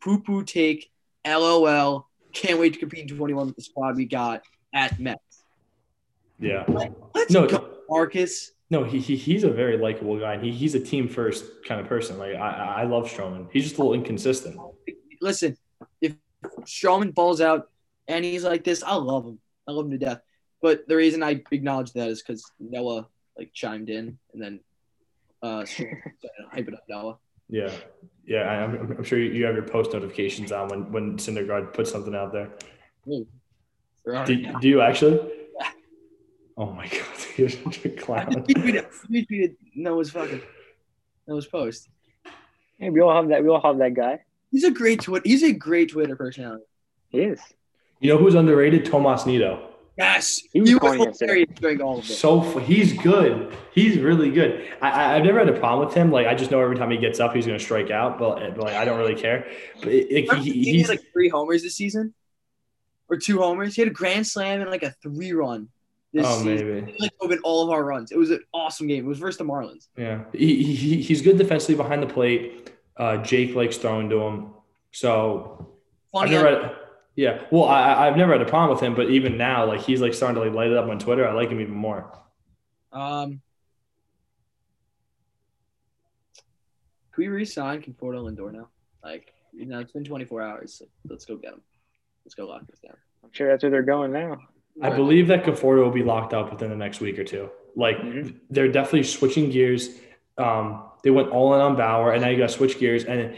Poo 0.00 0.20
poo 0.20 0.42
take. 0.42 0.90
LOL. 1.26 2.08
Can't 2.32 2.58
wait 2.58 2.72
to 2.72 2.78
compete 2.78 3.10
in 3.10 3.14
21 3.14 3.48
with 3.48 3.56
the 3.56 3.62
squad 3.62 3.94
we 3.94 4.06
got 4.06 4.42
at 4.72 4.98
Mets. 4.98 5.44
Yeah. 6.38 6.64
Let's 7.14 7.30
No, 7.30 7.46
go, 7.46 7.68
Marcus. 7.90 8.52
No, 8.70 8.84
he, 8.84 9.00
he 9.00 9.16
he's 9.16 9.44
a 9.44 9.50
very 9.50 9.76
likable 9.76 10.18
guy. 10.18 10.38
He, 10.38 10.50
he's 10.50 10.74
a 10.74 10.80
team 10.80 11.08
first 11.08 11.44
kind 11.68 11.78
of 11.78 11.86
person. 11.86 12.18
Like 12.18 12.36
I 12.36 12.80
I 12.80 12.84
love 12.84 13.04
Stroman. 13.10 13.46
He's 13.52 13.64
just 13.64 13.76
a 13.76 13.78
little 13.82 13.92
inconsistent. 13.92 14.58
Listen, 15.20 15.58
if 16.00 16.14
Stroman 16.62 17.14
balls 17.14 17.42
out 17.42 17.68
and 18.08 18.24
he's 18.24 18.44
like 18.44 18.64
this, 18.64 18.82
I 18.82 18.94
love 18.94 19.26
him. 19.26 19.38
I 19.68 19.72
love 19.72 19.84
him 19.84 19.90
to 19.92 19.98
death. 19.98 20.20
But 20.62 20.88
the 20.88 20.96
reason 20.96 21.22
I 21.22 21.42
acknowledge 21.50 21.92
that 21.92 22.08
is 22.08 22.22
because 22.22 22.50
Noah 22.58 23.08
like 23.36 23.52
chimed 23.52 23.90
in 23.90 24.18
and 24.32 24.42
then 24.42 24.60
uh 25.42 25.64
hype 26.52 26.68
it 26.68 26.74
up 26.74 26.84
Noah. 26.88 27.18
Yeah, 27.48 27.70
yeah. 28.26 28.40
I- 28.42 28.64
I'm, 28.64 28.92
I'm 28.98 29.04
sure 29.04 29.18
you 29.20 29.44
have 29.44 29.54
your 29.54 29.64
post 29.64 29.92
notifications 29.92 30.50
on 30.52 30.68
when 30.68 30.92
when 30.92 31.16
Syndergaard 31.16 31.72
puts 31.74 31.90
something 31.92 32.14
out 32.14 32.32
there. 32.32 32.50
Ooh. 33.08 33.26
There 34.04 34.16
are- 34.16 34.26
Do, 34.26 34.36
do 34.60 34.68
you 34.68 34.80
actually? 34.80 35.20
Oh 36.58 36.72
my 36.72 36.86
god, 36.88 37.04
you're 37.36 37.50
such 37.50 37.84
a 37.84 37.92
I 37.92 37.96
clown. 37.96 38.32
just 38.32 38.46
retweeted, 38.48 38.86
retweeted 39.10 39.56
Noah's 39.74 40.10
fucking 40.10 40.40
Noah's 41.28 41.46
post. 41.46 41.90
Hey, 42.78 42.88
we 42.88 43.00
all 43.00 43.14
have 43.14 43.28
that. 43.28 43.42
We 43.42 43.50
all 43.50 43.60
have 43.60 43.76
that 43.76 43.92
guy. 43.92 44.20
He's 44.50 44.64
a 44.64 44.70
great 44.70 45.02
Twitter. 45.02 45.22
He's 45.28 45.42
a 45.42 45.52
great 45.52 45.90
Twitter 45.90 46.16
personality. 46.16 46.64
He 47.10 47.20
is. 47.20 47.40
You 48.00 48.08
know 48.10 48.16
who's 48.16 48.34
underrated? 48.34 48.86
Tomas 48.86 49.26
Nido. 49.26 49.68
Yes, 49.96 50.42
He 50.52 50.60
was 50.60 50.68
he 50.68 50.74
was 50.74 50.98
yesterday. 50.98 51.26
hilarious 51.26 51.50
during 51.58 51.80
all 51.80 51.98
of 51.98 52.04
it. 52.04 52.12
So 52.12 52.40
he's 52.58 52.92
good. 52.92 53.56
He's 53.72 53.98
really 53.98 54.30
good. 54.30 54.68
I, 54.82 54.90
I 54.90 55.16
I've 55.16 55.24
never 55.24 55.38
had 55.38 55.48
a 55.48 55.58
problem 55.58 55.86
with 55.86 55.94
him. 55.94 56.10
Like 56.10 56.26
I 56.26 56.34
just 56.34 56.50
know 56.50 56.60
every 56.60 56.76
time 56.76 56.90
he 56.90 56.98
gets 56.98 57.18
up, 57.18 57.34
he's 57.34 57.46
going 57.46 57.58
to 57.58 57.64
strike 57.64 57.90
out. 57.90 58.18
But, 58.18 58.56
but 58.56 58.64
like 58.64 58.74
I 58.74 58.84
don't 58.84 58.98
really 58.98 59.14
care. 59.14 59.46
But 59.80 59.88
it, 59.88 60.06
it, 60.10 60.34
he, 60.38 60.50
he 60.52 60.72
he's 60.72 60.88
had 60.88 60.98
like 60.98 61.12
three 61.12 61.30
homers 61.30 61.62
this 61.62 61.76
season, 61.76 62.12
or 63.08 63.16
two 63.16 63.38
homers. 63.38 63.74
He 63.74 63.80
had 63.80 63.88
a 63.90 63.94
grand 63.94 64.26
slam 64.26 64.60
and 64.60 64.70
like 64.70 64.82
a 64.82 64.90
three 65.02 65.32
run. 65.32 65.68
This 66.12 66.26
oh 66.26 66.38
season. 66.42 66.74
maybe. 66.74 66.92
He, 66.92 67.02
like 67.02 67.12
opened 67.20 67.40
all 67.42 67.64
of 67.64 67.70
our 67.70 67.82
runs. 67.84 68.12
It 68.12 68.18
was 68.18 68.30
an 68.30 68.40
awesome 68.52 68.86
game. 68.86 69.04
It 69.04 69.08
was 69.08 69.18
versus 69.18 69.38
the 69.38 69.44
Marlins. 69.44 69.88
Yeah, 69.96 70.24
he, 70.32 70.62
he 70.62 71.00
he's 71.02 71.22
good 71.22 71.38
defensively 71.38 71.74
behind 71.74 72.02
the 72.02 72.06
plate. 72.06 72.70
Uh, 72.98 73.18
Jake 73.18 73.54
likes 73.54 73.76
throwing 73.78 74.08
to 74.10 74.20
him. 74.20 74.50
So 74.92 75.74
I've 76.14 76.28
Funny, 76.28 76.30
never 76.32 76.50
had, 76.50 76.76
yeah. 77.16 77.42
Well, 77.50 77.64
I 77.64 77.80
I- 77.82 78.06
I've 78.08 78.16
never 78.16 78.32
had 78.32 78.42
a 78.42 78.46
problem 78.46 78.70
with 78.76 78.82
him, 78.82 78.94
but 78.94 79.10
even 79.10 79.36
now, 79.36 79.66
like 79.66 79.80
he's 79.80 80.00
like 80.00 80.14
starting 80.14 80.36
to 80.40 80.46
like 80.48 80.54
light 80.54 80.70
it 80.70 80.76
up 80.76 80.88
on 80.88 80.98
Twitter. 80.98 81.26
I 81.26 81.32
like 81.32 81.48
him 81.50 81.60
even 81.60 81.74
more. 81.74 82.12
um, 82.92 83.40
can 87.12 87.22
we 87.24 87.28
re-sign 87.28 87.80
Conforto 87.82 88.22
Lindor 88.30 88.52
now? 88.52 88.68
Like, 89.02 89.32
you 89.52 89.64
know, 89.66 89.78
it's 89.80 89.92
been 89.92 90.04
24 90.04 90.42
hours. 90.42 90.74
So 90.74 90.84
let's 91.08 91.24
go 91.24 91.36
get 91.36 91.52
him. 91.54 91.62
Let's 92.24 92.34
go 92.34 92.46
lock 92.46 92.66
this 92.66 92.80
down. 92.80 92.96
I'm 93.24 93.30
sure 93.32 93.48
that's 93.48 93.62
where 93.62 93.70
they're 93.70 93.82
going 93.82 94.12
now. 94.12 94.38
I 94.82 94.90
believe 94.90 95.28
that 95.28 95.44
Conforto 95.44 95.82
will 95.82 95.90
be 95.90 96.02
locked 96.02 96.34
up 96.34 96.50
within 96.52 96.68
the 96.68 96.76
next 96.76 97.00
week 97.00 97.18
or 97.18 97.24
two. 97.24 97.48
Like 97.74 97.96
Mhm. 97.98 98.38
they're 98.50 98.68
definitely 98.70 99.04
switching 99.04 99.48
gears. 99.50 99.98
Um, 100.36 100.84
they 101.02 101.10
went 101.10 101.30
all 101.30 101.54
in 101.54 101.60
on 101.62 101.76
Bauer, 101.76 102.12
and 102.12 102.20
now 102.22 102.28
you 102.28 102.36
got 102.36 102.48
to 102.50 102.54
switch 102.54 102.78
gears. 102.78 103.04
And 103.04 103.34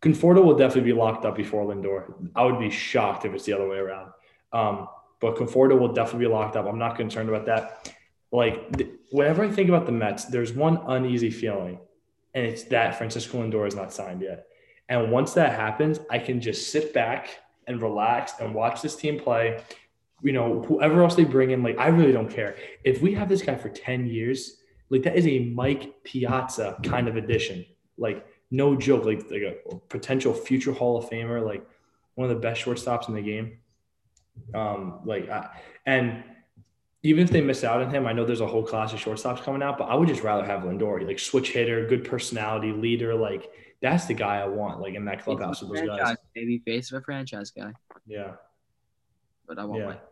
Conforto 0.00 0.44
will 0.44 0.56
definitely 0.56 0.92
be 0.92 0.96
locked 0.96 1.24
up 1.24 1.36
before 1.36 1.64
Lindor. 1.64 2.14
I 2.36 2.44
would 2.44 2.60
be 2.60 2.70
shocked 2.70 3.24
if 3.24 3.34
it's 3.34 3.44
the 3.44 3.52
other 3.52 3.68
way 3.68 3.78
around. 3.78 4.12
Um, 4.52 4.88
but 5.20 5.36
Conforto 5.36 5.78
will 5.78 5.92
definitely 5.92 6.26
be 6.26 6.32
locked 6.32 6.56
up. 6.56 6.66
I'm 6.66 6.78
not 6.78 6.96
concerned 6.96 7.28
about 7.28 7.46
that. 7.46 7.92
Like 8.30 8.76
th- 8.76 8.90
whenever 9.10 9.44
I 9.44 9.50
think 9.50 9.68
about 9.68 9.86
the 9.86 9.92
Mets, 9.92 10.26
there's 10.26 10.52
one 10.52 10.78
uneasy 10.86 11.30
feeling, 11.30 11.80
and 12.34 12.46
it's 12.46 12.64
that 12.64 12.96
Francisco 12.96 13.42
Lindor 13.42 13.66
is 13.66 13.74
not 13.74 13.92
signed 13.92 14.22
yet. 14.22 14.46
And 14.88 15.10
once 15.10 15.34
that 15.34 15.52
happens, 15.58 15.98
I 16.10 16.18
can 16.18 16.40
just 16.40 16.70
sit 16.70 16.94
back 16.94 17.28
and 17.66 17.82
relax 17.82 18.34
and 18.40 18.54
watch 18.54 18.80
this 18.80 18.96
team 18.96 19.18
play. 19.18 19.60
You 20.22 20.32
know, 20.32 20.62
whoever 20.62 21.02
else 21.02 21.14
they 21.14 21.24
bring 21.24 21.50
in, 21.50 21.62
like 21.62 21.78
I 21.78 21.88
really 21.88 22.12
don't 22.12 22.30
care. 22.30 22.56
If 22.84 23.02
we 23.02 23.14
have 23.14 23.28
this 23.28 23.42
guy 23.42 23.56
for 23.56 23.68
10 23.68 24.06
years, 24.06 24.58
like 24.90 25.02
that 25.02 25.16
is 25.16 25.26
a 25.26 25.40
Mike 25.40 26.02
Piazza 26.04 26.78
kind 26.82 27.08
of 27.08 27.16
addition. 27.16 27.64
Like 27.98 28.26
no 28.50 28.76
joke, 28.76 29.04
like, 29.04 29.30
like 29.30 29.42
a 29.42 29.76
potential 29.88 30.32
future 30.32 30.72
Hall 30.72 30.96
of 30.98 31.08
Famer, 31.10 31.44
like 31.44 31.66
one 32.14 32.28
of 32.30 32.34
the 32.34 32.40
best 32.40 32.64
shortstops 32.64 33.08
in 33.08 33.14
the 33.14 33.22
game. 33.22 33.58
Um, 34.54 35.00
like 35.04 35.28
I, 35.28 35.48
and 35.86 36.22
even 37.02 37.22
if 37.24 37.30
they 37.30 37.40
miss 37.40 37.64
out 37.64 37.82
on 37.82 37.90
him, 37.90 38.06
I 38.06 38.12
know 38.12 38.24
there's 38.24 38.40
a 38.40 38.46
whole 38.46 38.62
class 38.64 38.92
of 38.92 39.00
shortstops 39.00 39.42
coming 39.42 39.62
out, 39.62 39.78
but 39.78 39.84
I 39.84 39.94
would 39.94 40.08
just 40.08 40.22
rather 40.22 40.44
have 40.44 40.62
Lindor, 40.62 41.06
like 41.06 41.18
switch 41.18 41.52
hitter, 41.52 41.86
good 41.86 42.04
personality, 42.04 42.72
leader. 42.72 43.14
Like 43.14 43.50
that's 43.82 44.06
the 44.06 44.14
guy 44.14 44.40
I 44.40 44.46
want, 44.46 44.80
like 44.80 44.94
in 44.94 45.04
that 45.04 45.22
clubhouse 45.22 45.60
with 45.62 45.78
those 45.78 45.86
guys. 45.88 46.16
maybe 46.34 46.58
face 46.64 46.90
of 46.92 47.00
a 47.00 47.04
franchise 47.04 47.50
guy, 47.50 47.72
Yeah, 48.06 48.32
but 49.46 49.58
I 49.58 49.64
want 49.64 49.80
Yeah. 49.80 49.86
Mike. 49.88 50.02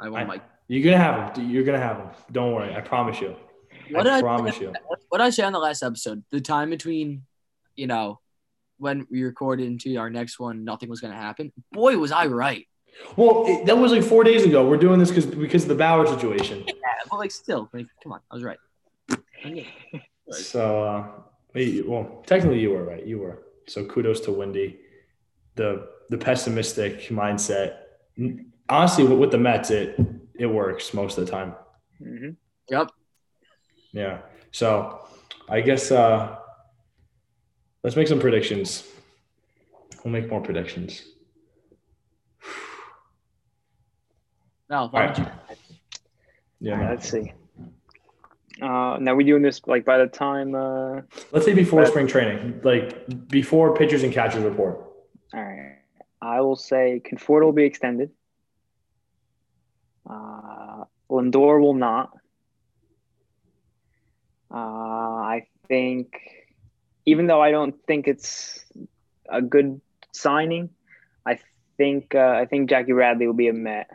I 0.00 0.08
want 0.10 0.22
I- 0.22 0.26
Mike. 0.26 0.42
you're 0.66 0.84
gonna 0.84 1.02
have 1.02 1.36
him. 1.36 1.50
You're 1.50 1.64
gonna 1.64 1.78
have 1.78 1.96
him. 1.98 2.08
Don't 2.32 2.52
worry, 2.52 2.74
I 2.74 2.80
promise 2.80 3.20
you. 3.20 3.34
What 3.90 4.06
I 4.06 4.18
I- 4.18 4.20
promise 4.20 4.60
you. 4.60 4.72
What 5.08 5.18
did 5.18 5.24
I 5.24 5.30
say 5.30 5.44
on 5.44 5.52
the 5.52 5.58
last 5.58 5.82
episode? 5.82 6.22
The 6.30 6.40
time 6.40 6.68
between, 6.70 7.24
you 7.78 7.86
know, 7.86 8.18
when 8.78 9.06
we 9.10 9.22
recorded 9.22 9.66
into 9.66 9.96
our 9.96 10.10
next 10.10 10.38
one, 10.38 10.64
nothing 10.64 10.88
was 10.88 11.00
gonna 11.00 11.16
happen. 11.16 11.52
Boy, 11.72 11.96
was 11.96 12.12
I 12.12 12.26
right. 12.26 12.66
Well, 13.16 13.44
it, 13.46 13.66
that 13.66 13.78
was 13.78 13.92
like 13.92 14.02
four 14.02 14.24
days 14.24 14.44
ago. 14.44 14.68
We're 14.68 14.76
doing 14.76 14.98
this 14.98 15.10
because 15.10 15.26
because 15.26 15.62
of 15.62 15.68
the 15.68 15.76
Bauer 15.76 16.06
situation. 16.06 16.64
Yeah, 16.66 16.74
but 17.08 17.18
like 17.18 17.30
still, 17.30 17.70
like, 17.72 17.86
come 18.02 18.12
on, 18.12 18.20
I 18.30 18.34
was 18.34 18.44
right. 18.44 18.58
So, 20.30 20.84
uh, 20.84 21.06
well, 21.86 22.22
technically 22.26 22.60
you 22.60 22.72
were 22.72 22.84
right. 22.84 23.02
You 23.06 23.18
were. 23.20 23.44
So 23.66 23.86
kudos 23.86 24.20
to 24.22 24.32
Wendy. 24.32 24.78
The 25.54 25.88
the 26.10 26.18
pessimistic 26.18 27.08
mindset. 27.08 27.78
Honestly, 28.68 29.04
with, 29.04 29.18
with 29.18 29.30
the 29.30 29.38
Mets, 29.38 29.70
it 29.70 29.98
it 30.38 30.44
works 30.46 30.92
most 30.92 31.16
of 31.16 31.24
the 31.24 31.32
time. 31.32 31.54
hmm 31.98 32.30
Yep. 32.68 32.90
Yeah. 33.92 34.18
So, 34.52 35.00
I 35.48 35.62
guess 35.62 35.90
uh, 35.90 36.36
let's 37.84 37.96
make 37.96 38.08
some 38.08 38.20
predictions. 38.20 38.84
We'll 40.04 40.12
make 40.12 40.30
more 40.30 40.40
predictions. 40.40 41.02
No, 44.70 44.88
why 44.90 45.08
All 45.08 45.14
don't 45.14 45.26
right. 45.26 45.58
you? 45.70 45.76
Yeah. 46.60 46.72
All 46.72 46.78
man. 46.78 46.86
right, 46.88 46.94
let's 46.96 47.10
see. 47.10 47.32
Uh, 48.60 48.98
now 49.00 49.14
we're 49.14 49.22
doing 49.26 49.42
this 49.42 49.60
like 49.66 49.84
by 49.84 49.98
the 49.98 50.06
time. 50.08 50.54
Uh, 50.54 51.02
Let's 51.30 51.44
say 51.46 51.54
before 51.54 51.86
spring 51.86 52.06
training, 52.08 52.60
like 52.64 53.28
before 53.28 53.74
pitchers 53.76 54.02
and 54.02 54.12
catchers 54.12 54.42
report. 54.42 54.80
all 55.32 55.42
right, 55.42 55.76
I 56.20 56.40
will 56.40 56.56
say 56.56 57.00
Conforto 57.04 57.44
will 57.44 57.52
be 57.52 57.64
extended. 57.64 58.10
Uh, 60.08 60.84
Lindor 61.08 61.60
will 61.60 61.74
not. 61.74 62.10
Uh, 64.50 64.56
I 64.56 65.46
think, 65.68 66.18
even 67.08 67.26
though 67.26 67.40
I 67.40 67.50
don't 67.50 67.74
think 67.86 68.06
it's 68.06 68.64
a 69.28 69.40
good 69.40 69.80
signing, 70.12 70.68
I 71.26 71.38
think 71.78 72.14
uh, 72.14 72.34
I 72.42 72.44
think 72.44 72.68
Jackie 72.68 72.92
Bradley 72.92 73.26
will 73.26 73.34
be 73.34 73.48
a 73.48 73.52
Met. 73.54 73.88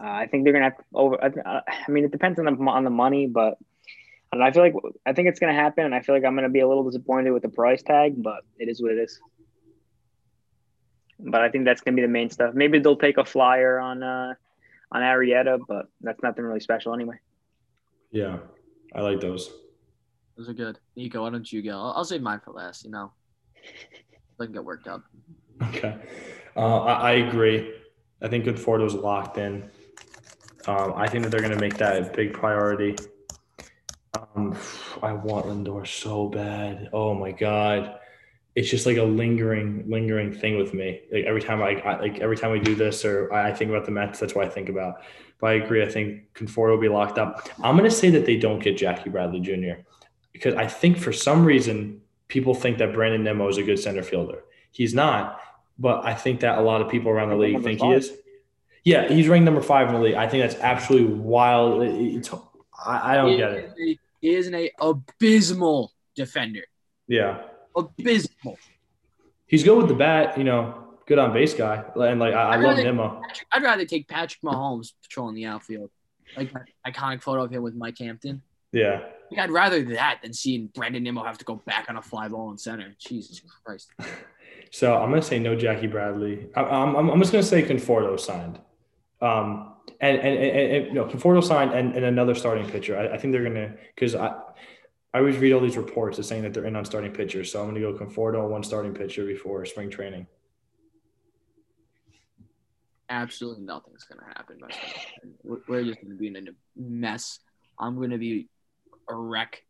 Uh, 0.00 0.06
I 0.22 0.26
think 0.28 0.44
they're 0.44 0.52
gonna 0.52 0.66
have 0.66 0.78
to 0.78 0.84
over. 0.94 1.16
I, 1.22 1.62
I 1.66 1.90
mean, 1.90 2.04
it 2.04 2.12
depends 2.12 2.38
on 2.38 2.44
the 2.44 2.52
on 2.52 2.84
the 2.84 2.90
money, 3.04 3.26
but 3.26 3.58
I 4.32 4.50
feel 4.52 4.62
like 4.62 4.74
I 5.04 5.12
think 5.12 5.28
it's 5.28 5.40
gonna 5.40 5.60
happen, 5.64 5.84
and 5.84 5.94
I 5.94 6.00
feel 6.00 6.14
like 6.14 6.24
I'm 6.24 6.36
gonna 6.36 6.48
be 6.48 6.60
a 6.60 6.68
little 6.68 6.84
disappointed 6.84 7.32
with 7.32 7.42
the 7.42 7.48
price 7.48 7.82
tag, 7.82 8.22
but 8.22 8.42
it 8.58 8.68
is 8.68 8.80
what 8.80 8.92
it 8.92 8.98
is. 8.98 9.18
But 11.18 11.40
I 11.40 11.48
think 11.48 11.64
that's 11.64 11.80
gonna 11.80 11.96
be 11.96 12.02
the 12.02 12.16
main 12.18 12.30
stuff. 12.30 12.54
Maybe 12.54 12.78
they'll 12.78 12.96
take 12.96 13.18
a 13.18 13.24
flyer 13.24 13.80
on 13.80 14.04
uh, 14.04 14.34
on 14.92 15.02
Arrieta, 15.02 15.58
but 15.66 15.86
that's 16.00 16.22
nothing 16.22 16.44
really 16.44 16.60
special 16.60 16.94
anyway. 16.94 17.18
Yeah, 18.12 18.38
I 18.94 19.00
like 19.00 19.20
those. 19.20 19.50
Those 20.38 20.48
are 20.48 20.54
good. 20.54 20.78
Nico, 20.94 21.22
why 21.22 21.30
don't 21.30 21.52
you 21.52 21.62
go? 21.62 21.72
I'll, 21.72 21.94
I'll 21.96 22.04
save 22.04 22.22
mine 22.22 22.40
for 22.44 22.52
last. 22.52 22.84
You 22.84 22.92
know, 22.92 23.10
I 24.40 24.44
can 24.44 24.52
get 24.52 24.64
worked 24.64 24.86
up. 24.86 25.02
Okay, 25.64 25.96
uh, 26.56 26.82
I, 26.84 26.92
I 26.92 27.12
agree. 27.14 27.74
I 28.22 28.28
think 28.28 28.44
Conforto's 28.44 28.94
locked 28.94 29.36
in. 29.36 29.68
Um, 30.68 30.92
I 30.94 31.08
think 31.08 31.24
that 31.24 31.30
they're 31.30 31.40
going 31.40 31.52
to 31.52 31.58
make 31.58 31.76
that 31.78 32.00
a 32.00 32.04
big 32.12 32.32
priority. 32.32 32.94
Um, 34.16 34.56
I 35.02 35.12
want 35.12 35.46
Lindor 35.46 35.84
so 35.84 36.28
bad. 36.28 36.88
Oh 36.92 37.14
my 37.14 37.32
god, 37.32 37.98
it's 38.54 38.70
just 38.70 38.86
like 38.86 38.96
a 38.96 39.02
lingering, 39.02 39.90
lingering 39.90 40.32
thing 40.32 40.56
with 40.56 40.72
me. 40.72 41.00
Like 41.10 41.24
every 41.24 41.42
time 41.42 41.60
I, 41.60 41.80
I 41.80 41.98
like 41.98 42.20
every 42.20 42.36
time 42.36 42.52
we 42.52 42.60
do 42.60 42.76
this, 42.76 43.04
or 43.04 43.32
I, 43.32 43.48
I 43.48 43.54
think 43.54 43.72
about 43.72 43.86
the 43.86 43.90
Mets, 43.90 44.20
that's 44.20 44.36
what 44.36 44.46
I 44.46 44.48
think 44.48 44.68
about. 44.68 45.02
But 45.40 45.48
I 45.48 45.52
agree. 45.54 45.82
I 45.82 45.88
think 45.88 46.32
Conforto 46.34 46.70
will 46.70 46.78
be 46.78 46.88
locked 46.88 47.18
up. 47.18 47.48
I'm 47.60 47.76
going 47.76 47.90
to 47.90 47.96
say 47.96 48.10
that 48.10 48.24
they 48.24 48.36
don't 48.36 48.62
get 48.62 48.76
Jackie 48.76 49.10
Bradley 49.10 49.40
Jr. 49.40 49.82
because 50.38 50.54
I 50.54 50.66
think 50.66 50.98
for 50.98 51.12
some 51.12 51.44
reason 51.44 52.00
people 52.28 52.54
think 52.54 52.78
that 52.78 52.92
Brandon 52.94 53.22
Nimmo 53.24 53.48
is 53.48 53.58
a 53.58 53.62
good 53.62 53.78
center 53.78 54.02
fielder. 54.02 54.44
He's 54.70 54.94
not, 54.94 55.40
but 55.78 56.04
I 56.04 56.14
think 56.14 56.40
that 56.40 56.58
a 56.58 56.60
lot 56.62 56.80
of 56.80 56.88
people 56.88 57.10
around 57.10 57.30
the 57.30 57.36
league 57.36 57.62
think 57.62 57.80
he 57.80 57.90
is. 57.92 58.12
Yeah, 58.84 59.08
he's 59.08 59.28
ranked 59.28 59.44
number 59.44 59.60
five 59.60 59.88
in 59.88 59.94
the 59.94 60.00
league. 60.00 60.14
I 60.14 60.28
think 60.28 60.42
that's 60.48 60.60
absolutely 60.62 61.14
wild. 61.14 61.82
It's, 61.82 62.30
I, 62.86 63.12
I 63.12 63.16
don't 63.16 63.36
get 63.36 63.50
it. 63.52 63.74
He 63.76 63.84
is 63.84 63.96
a- 63.96 64.00
He 64.20 64.34
is 64.34 64.46
an 64.48 64.68
abysmal 64.80 65.92
defender. 66.14 66.62
Yeah, 67.06 67.42
Abysmal. 67.76 68.58
he's 69.46 69.64
good 69.64 69.76
with 69.78 69.88
the 69.88 69.94
bat. 69.94 70.36
You 70.38 70.44
know, 70.44 70.84
good 71.06 71.18
on 71.18 71.32
base 71.32 71.54
guy, 71.54 71.82
and 71.96 72.20
like 72.20 72.34
I, 72.34 72.54
I 72.54 72.56
love 72.56 72.76
Nimmo. 72.76 73.20
Patrick- 73.26 73.48
I'd 73.52 73.62
rather 73.62 73.84
take 73.84 74.08
Patrick 74.08 74.40
Mahomes 74.42 74.92
patrolling 75.02 75.34
the 75.34 75.46
outfield, 75.46 75.90
like 76.36 76.52
that 76.52 76.66
iconic 76.86 77.22
photo 77.22 77.44
of 77.44 77.50
him 77.50 77.62
with 77.62 77.74
Mike 77.74 77.98
Hampton. 77.98 78.42
Yeah, 78.72 79.04
Like, 79.30 79.40
I'd 79.40 79.50
rather 79.50 79.82
that 79.94 80.20
than 80.22 80.32
seeing 80.32 80.68
Brandon 80.68 81.02
Nimmo 81.02 81.22
have 81.24 81.38
to 81.38 81.44
go 81.44 81.56
back 81.56 81.86
on 81.88 81.96
a 81.96 82.02
fly 82.02 82.28
ball 82.28 82.50
in 82.50 82.58
center. 82.58 82.94
Jesus 82.98 83.40
Christ. 83.64 83.90
so 84.70 84.96
I'm 84.96 85.10
gonna 85.10 85.22
say 85.22 85.38
no 85.38 85.54
Jackie 85.54 85.86
Bradley. 85.86 86.48
I, 86.56 86.62
I'm, 86.62 86.96
I'm 86.96 87.10
I'm 87.10 87.18
just 87.20 87.32
gonna 87.32 87.42
say 87.42 87.62
Conforto 87.62 88.18
signed. 88.18 88.58
Um, 89.20 89.74
and 90.00 90.16
and, 90.18 90.38
and, 90.38 90.86
and 90.86 90.94
no, 90.94 91.04
Conforto 91.06 91.42
signed 91.42 91.72
and, 91.72 91.94
and 91.94 92.04
another 92.04 92.34
starting 92.34 92.68
pitcher. 92.68 92.98
I, 92.98 93.14
I 93.14 93.18
think 93.18 93.32
they're 93.32 93.44
gonna 93.44 93.74
because 93.94 94.14
I. 94.14 94.34
I 95.14 95.20
always 95.20 95.38
read 95.38 95.54
all 95.54 95.60
these 95.60 95.78
reports 95.78 96.18
of 96.18 96.26
saying 96.26 96.42
that 96.42 96.52
they're 96.52 96.66
in 96.66 96.76
on 96.76 96.84
starting 96.84 97.10
pitchers, 97.12 97.50
so 97.50 97.60
I'm 97.62 97.70
going 97.70 97.80
to 97.82 97.92
go 97.92 98.04
Conforto 98.04 98.44
on 98.44 98.50
one 98.50 98.62
starting 98.62 98.92
pitcher 98.92 99.24
before 99.24 99.64
spring 99.64 99.88
training. 99.88 100.26
Absolutely 103.08 103.64
nothing's 103.64 104.04
gonna 104.04 104.26
happen. 104.36 104.58
We're- 105.42 105.62
We're 105.66 105.84
just 105.84 106.02
gonna 106.02 106.14
be 106.14 106.26
in 106.26 106.36
a 106.36 106.50
mess. 106.76 107.40
I'm 107.80 107.98
gonna 107.98 108.18
be 108.18 108.48
a 109.08 109.14
wreck. 109.14 109.64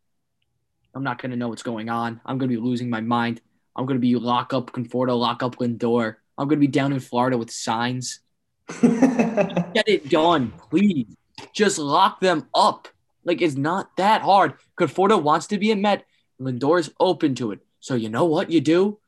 I'm 0.93 1.03
not 1.03 1.21
gonna 1.21 1.35
know 1.35 1.49
what's 1.49 1.63
going 1.63 1.89
on. 1.89 2.19
I'm 2.25 2.37
gonna 2.37 2.49
be 2.49 2.57
losing 2.57 2.89
my 2.89 3.01
mind. 3.01 3.41
I'm 3.75 3.85
gonna 3.85 3.99
be 3.99 4.15
lock 4.15 4.53
up 4.53 4.71
Conforto, 4.71 5.17
lock 5.17 5.43
up 5.43 5.57
Lindor. 5.57 6.15
I'm 6.37 6.47
gonna 6.47 6.59
be 6.59 6.67
down 6.67 6.93
in 6.93 6.99
Florida 6.99 7.37
with 7.37 7.51
signs. 7.51 8.19
Get 8.81 9.87
it 9.87 10.09
done, 10.09 10.53
please. 10.69 11.07
Just 11.53 11.77
lock 11.77 12.19
them 12.19 12.47
up. 12.53 12.87
Like 13.23 13.41
it's 13.41 13.55
not 13.55 13.95
that 13.97 14.21
hard. 14.21 14.55
Conforto 14.77 15.21
wants 15.21 15.47
to 15.47 15.57
be 15.57 15.71
a 15.71 15.75
Met. 15.75 16.05
Lindor 16.39 16.79
is 16.79 16.91
open 16.99 17.35
to 17.35 17.51
it. 17.51 17.59
So 17.79 17.95
you 17.95 18.09
know 18.09 18.25
what 18.25 18.49
you 18.49 18.61
do? 18.61 18.99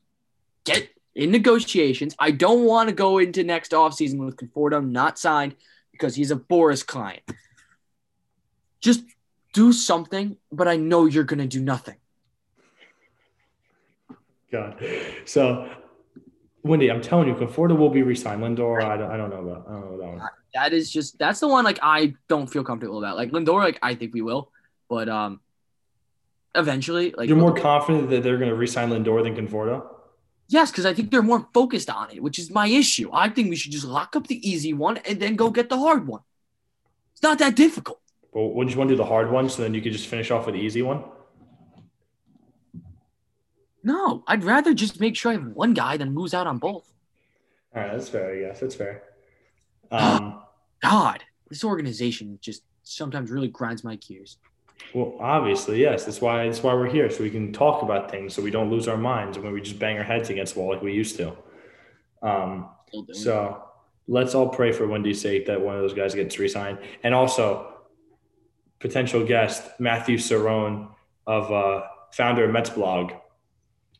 Get 0.64 0.88
in 1.14 1.30
negotiations. 1.30 2.14
I 2.18 2.30
don't 2.30 2.64
want 2.64 2.88
to 2.88 2.94
go 2.94 3.18
into 3.18 3.44
next 3.44 3.72
offseason 3.72 4.24
with 4.24 4.36
Conforto 4.36 4.86
not 4.86 5.18
signed 5.18 5.56
because 5.90 6.14
he's 6.14 6.30
a 6.30 6.36
Boras 6.36 6.86
client. 6.86 7.22
Just 8.80 9.04
do 9.52 9.72
something, 9.72 10.36
but 10.50 10.68
I 10.68 10.76
know 10.76 11.06
you're 11.06 11.24
gonna 11.24 11.46
do 11.46 11.60
nothing. 11.60 11.96
God. 14.50 14.84
So, 15.24 15.70
Wendy, 16.62 16.90
I'm 16.90 17.00
telling 17.00 17.26
you, 17.28 17.34
Conforto 17.34 17.76
will 17.76 17.88
be 17.88 18.02
re-signed. 18.02 18.42
Lindor, 18.42 18.82
I 18.82 18.96
don't, 18.96 19.10
I 19.10 19.16
don't 19.16 19.30
know 19.30 19.48
about. 19.48 19.66
I 19.66 19.72
don't 19.72 19.90
know 19.90 19.98
that 19.98 20.08
one. 20.08 20.28
That 20.54 20.72
is 20.74 20.90
just 20.90 21.18
that's 21.18 21.40
the 21.40 21.48
one 21.48 21.64
like 21.64 21.78
I 21.82 22.14
don't 22.28 22.46
feel 22.46 22.62
comfortable 22.62 22.98
about. 22.98 23.16
Like 23.16 23.30
Lindor, 23.30 23.60
like 23.60 23.78
I 23.82 23.94
think 23.94 24.12
we 24.12 24.20
will, 24.20 24.52
but 24.90 25.08
um, 25.08 25.40
eventually, 26.54 27.14
like 27.16 27.28
You're 27.28 27.38
more 27.38 27.54
confident 27.54 28.10
that 28.10 28.22
they're 28.22 28.36
going 28.36 28.50
to 28.50 28.54
re-sign 28.54 28.90
Lindor 28.90 29.22
than 29.22 29.34
Conforto. 29.34 29.86
Yes, 30.48 30.70
because 30.70 30.84
I 30.84 30.92
think 30.92 31.10
they're 31.10 31.22
more 31.22 31.48
focused 31.54 31.88
on 31.88 32.10
it, 32.10 32.22
which 32.22 32.38
is 32.38 32.50
my 32.50 32.66
issue. 32.66 33.08
I 33.10 33.30
think 33.30 33.48
we 33.48 33.56
should 33.56 33.72
just 33.72 33.86
lock 33.86 34.14
up 34.14 34.26
the 34.26 34.46
easy 34.46 34.74
one 34.74 34.98
and 34.98 35.18
then 35.18 35.34
go 35.34 35.48
get 35.48 35.70
the 35.70 35.78
hard 35.78 36.06
one. 36.06 36.20
It's 37.14 37.22
not 37.22 37.38
that 37.38 37.56
difficult. 37.56 38.01
But 38.32 38.42
wouldn't 38.48 38.72
you 38.72 38.78
want 38.78 38.88
to 38.88 38.94
do 38.94 38.96
the 38.96 39.04
hard 39.04 39.30
one 39.30 39.48
so 39.48 39.62
then 39.62 39.74
you 39.74 39.82
could 39.82 39.92
just 39.92 40.06
finish 40.06 40.30
off 40.30 40.46
with 40.46 40.54
the 40.54 40.60
easy 40.60 40.82
one? 40.82 41.04
No, 43.84 44.22
I'd 44.26 44.44
rather 44.44 44.74
just 44.74 45.00
make 45.00 45.16
sure 45.16 45.32
I 45.32 45.34
have 45.34 45.46
one 45.48 45.74
guy 45.74 45.96
than 45.96 46.14
lose 46.14 46.34
out 46.34 46.46
on 46.46 46.58
both. 46.58 46.92
All 47.74 47.82
right, 47.82 47.92
that's 47.92 48.08
fair. 48.08 48.34
Yes, 48.36 48.60
that's 48.60 48.74
fair. 48.74 49.02
Um, 49.90 50.40
God, 50.82 51.22
this 51.48 51.64
organization 51.64 52.38
just 52.40 52.62
sometimes 52.84 53.30
really 53.30 53.48
grinds 53.48 53.82
my 53.82 53.96
gears. 53.96 54.38
well, 54.94 55.16
obviously, 55.20 55.80
yes. 55.80 56.04
That's 56.04 56.20
why 56.20 56.46
that's 56.46 56.62
why 56.62 56.74
we're 56.74 56.90
here, 56.90 57.10
so 57.10 57.22
we 57.22 57.30
can 57.30 57.52
talk 57.52 57.82
about 57.82 58.10
things, 58.10 58.34
so 58.34 58.42
we 58.42 58.50
don't 58.50 58.70
lose 58.70 58.88
our 58.88 58.96
minds 58.96 59.38
when 59.38 59.52
we 59.52 59.60
just 59.60 59.78
bang 59.78 59.98
our 59.98 60.04
heads 60.04 60.30
against 60.30 60.54
the 60.54 60.60
wall 60.60 60.72
like 60.72 60.82
we 60.82 60.92
used 60.92 61.16
to. 61.16 61.36
Um, 62.22 62.68
Still 62.88 63.02
doing 63.02 63.16
it. 63.16 63.16
So 63.16 63.64
let's 64.06 64.34
all 64.34 64.48
pray 64.48 64.70
for 64.72 64.86
Wendy's 64.86 65.20
sake 65.20 65.46
that 65.46 65.60
one 65.60 65.74
of 65.74 65.82
those 65.82 65.94
guys 65.94 66.14
gets 66.14 66.38
re-signed. 66.38 66.78
And 67.02 67.14
also, 67.14 67.71
potential 68.82 69.24
guest 69.24 69.70
Matthew 69.78 70.18
Cerrone 70.18 70.88
of 71.26 71.50
uh, 71.50 71.82
founder 72.12 72.44
of 72.44 72.50
Mets 72.50 72.68
blog 72.70 73.12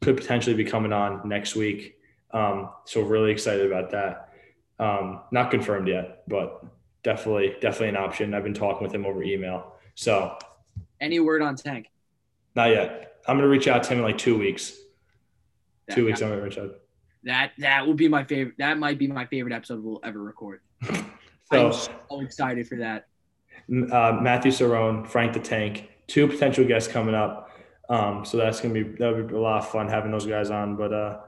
could 0.03 0.17
potentially 0.17 0.57
be 0.57 0.65
coming 0.65 0.93
on 0.93 1.27
next 1.27 1.55
week. 1.55 1.97
Um, 2.33 2.71
so 2.85 3.01
really 3.03 3.31
excited 3.31 3.65
about 3.71 3.91
that. 3.93 4.29
Um, 4.81 5.21
not 5.31 5.53
confirmed 5.53 5.87
yet, 5.87 6.25
but 6.27 6.65
definitely 7.05 7.55
definitely 7.61 7.91
an 7.91 7.97
option. 7.97 8.35
I've 8.35 8.43
been 8.43 8.55
talking 8.55 8.83
with 8.83 8.93
him 8.95 9.07
over 9.07 9.23
email. 9.23 9.75
So 9.95 10.37
Any 11.01 11.21
word 11.21 11.43
on 11.43 11.55
Tank? 11.57 11.87
not 12.57 12.71
yet. 12.71 13.21
I'm 13.29 13.37
gonna 13.37 13.49
reach 13.49 13.69
out 13.69 13.85
to 13.85 13.91
him 13.93 13.99
in 13.99 14.05
like 14.05 14.19
two 14.19 14.37
weeks. 14.37 14.77
That, 15.87 15.95
Two 15.95 16.07
weeks. 16.07 16.21
I'm 16.23 16.31
gonna 16.31 16.43
reach 16.43 16.59
out. 16.59 16.75
That 17.23 17.53
that 17.59 17.87
will 17.87 17.95
be 17.95 18.09
my 18.09 18.25
favorite. 18.25 18.57
That 18.59 18.79
might 18.79 18.99
be 18.99 19.07
my 19.07 19.27
favorite 19.27 19.55
episode 19.55 19.85
we'll 19.85 20.01
ever 20.03 20.23
record. 20.23 20.61
So. 21.53 21.67
I'm 21.67 21.73
so 21.73 22.21
excited 22.21 22.67
for 22.67 22.77
that. 22.79 23.09
Uh, 23.73 24.19
Matthew 24.21 24.51
Cerrone, 24.51 25.07
Frank 25.07 25.33
the 25.33 25.41
Tank, 25.41 25.89
two 26.07 26.27
potential 26.27 26.65
guests 26.65 26.93
coming 26.93 27.15
up. 27.15 27.51
Um, 27.89 28.25
so 28.25 28.37
that's 28.37 28.61
gonna 28.61 28.75
be 28.75 28.83
that'll 28.83 29.23
be 29.25 29.35
a 29.35 29.39
lot 29.39 29.59
of 29.59 29.69
fun 29.69 29.89
having 29.89 30.11
those 30.11 30.27
guys 30.27 30.51
on. 30.51 30.77
But 30.77 30.93
uh, 30.93 31.21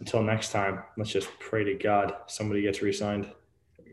until 0.00 0.22
next 0.22 0.52
time, 0.52 0.82
let's 0.96 1.10
just 1.10 1.28
pray 1.38 1.64
to 1.64 1.74
God 1.74 2.14
somebody 2.26 2.62
gets 2.62 2.82
re-signed 2.82 3.30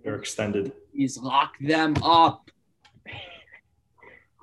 or 0.05 0.15
extended. 0.15 0.71
Please 0.91 1.17
lock 1.17 1.53
them 1.59 1.95
up. 2.03 2.49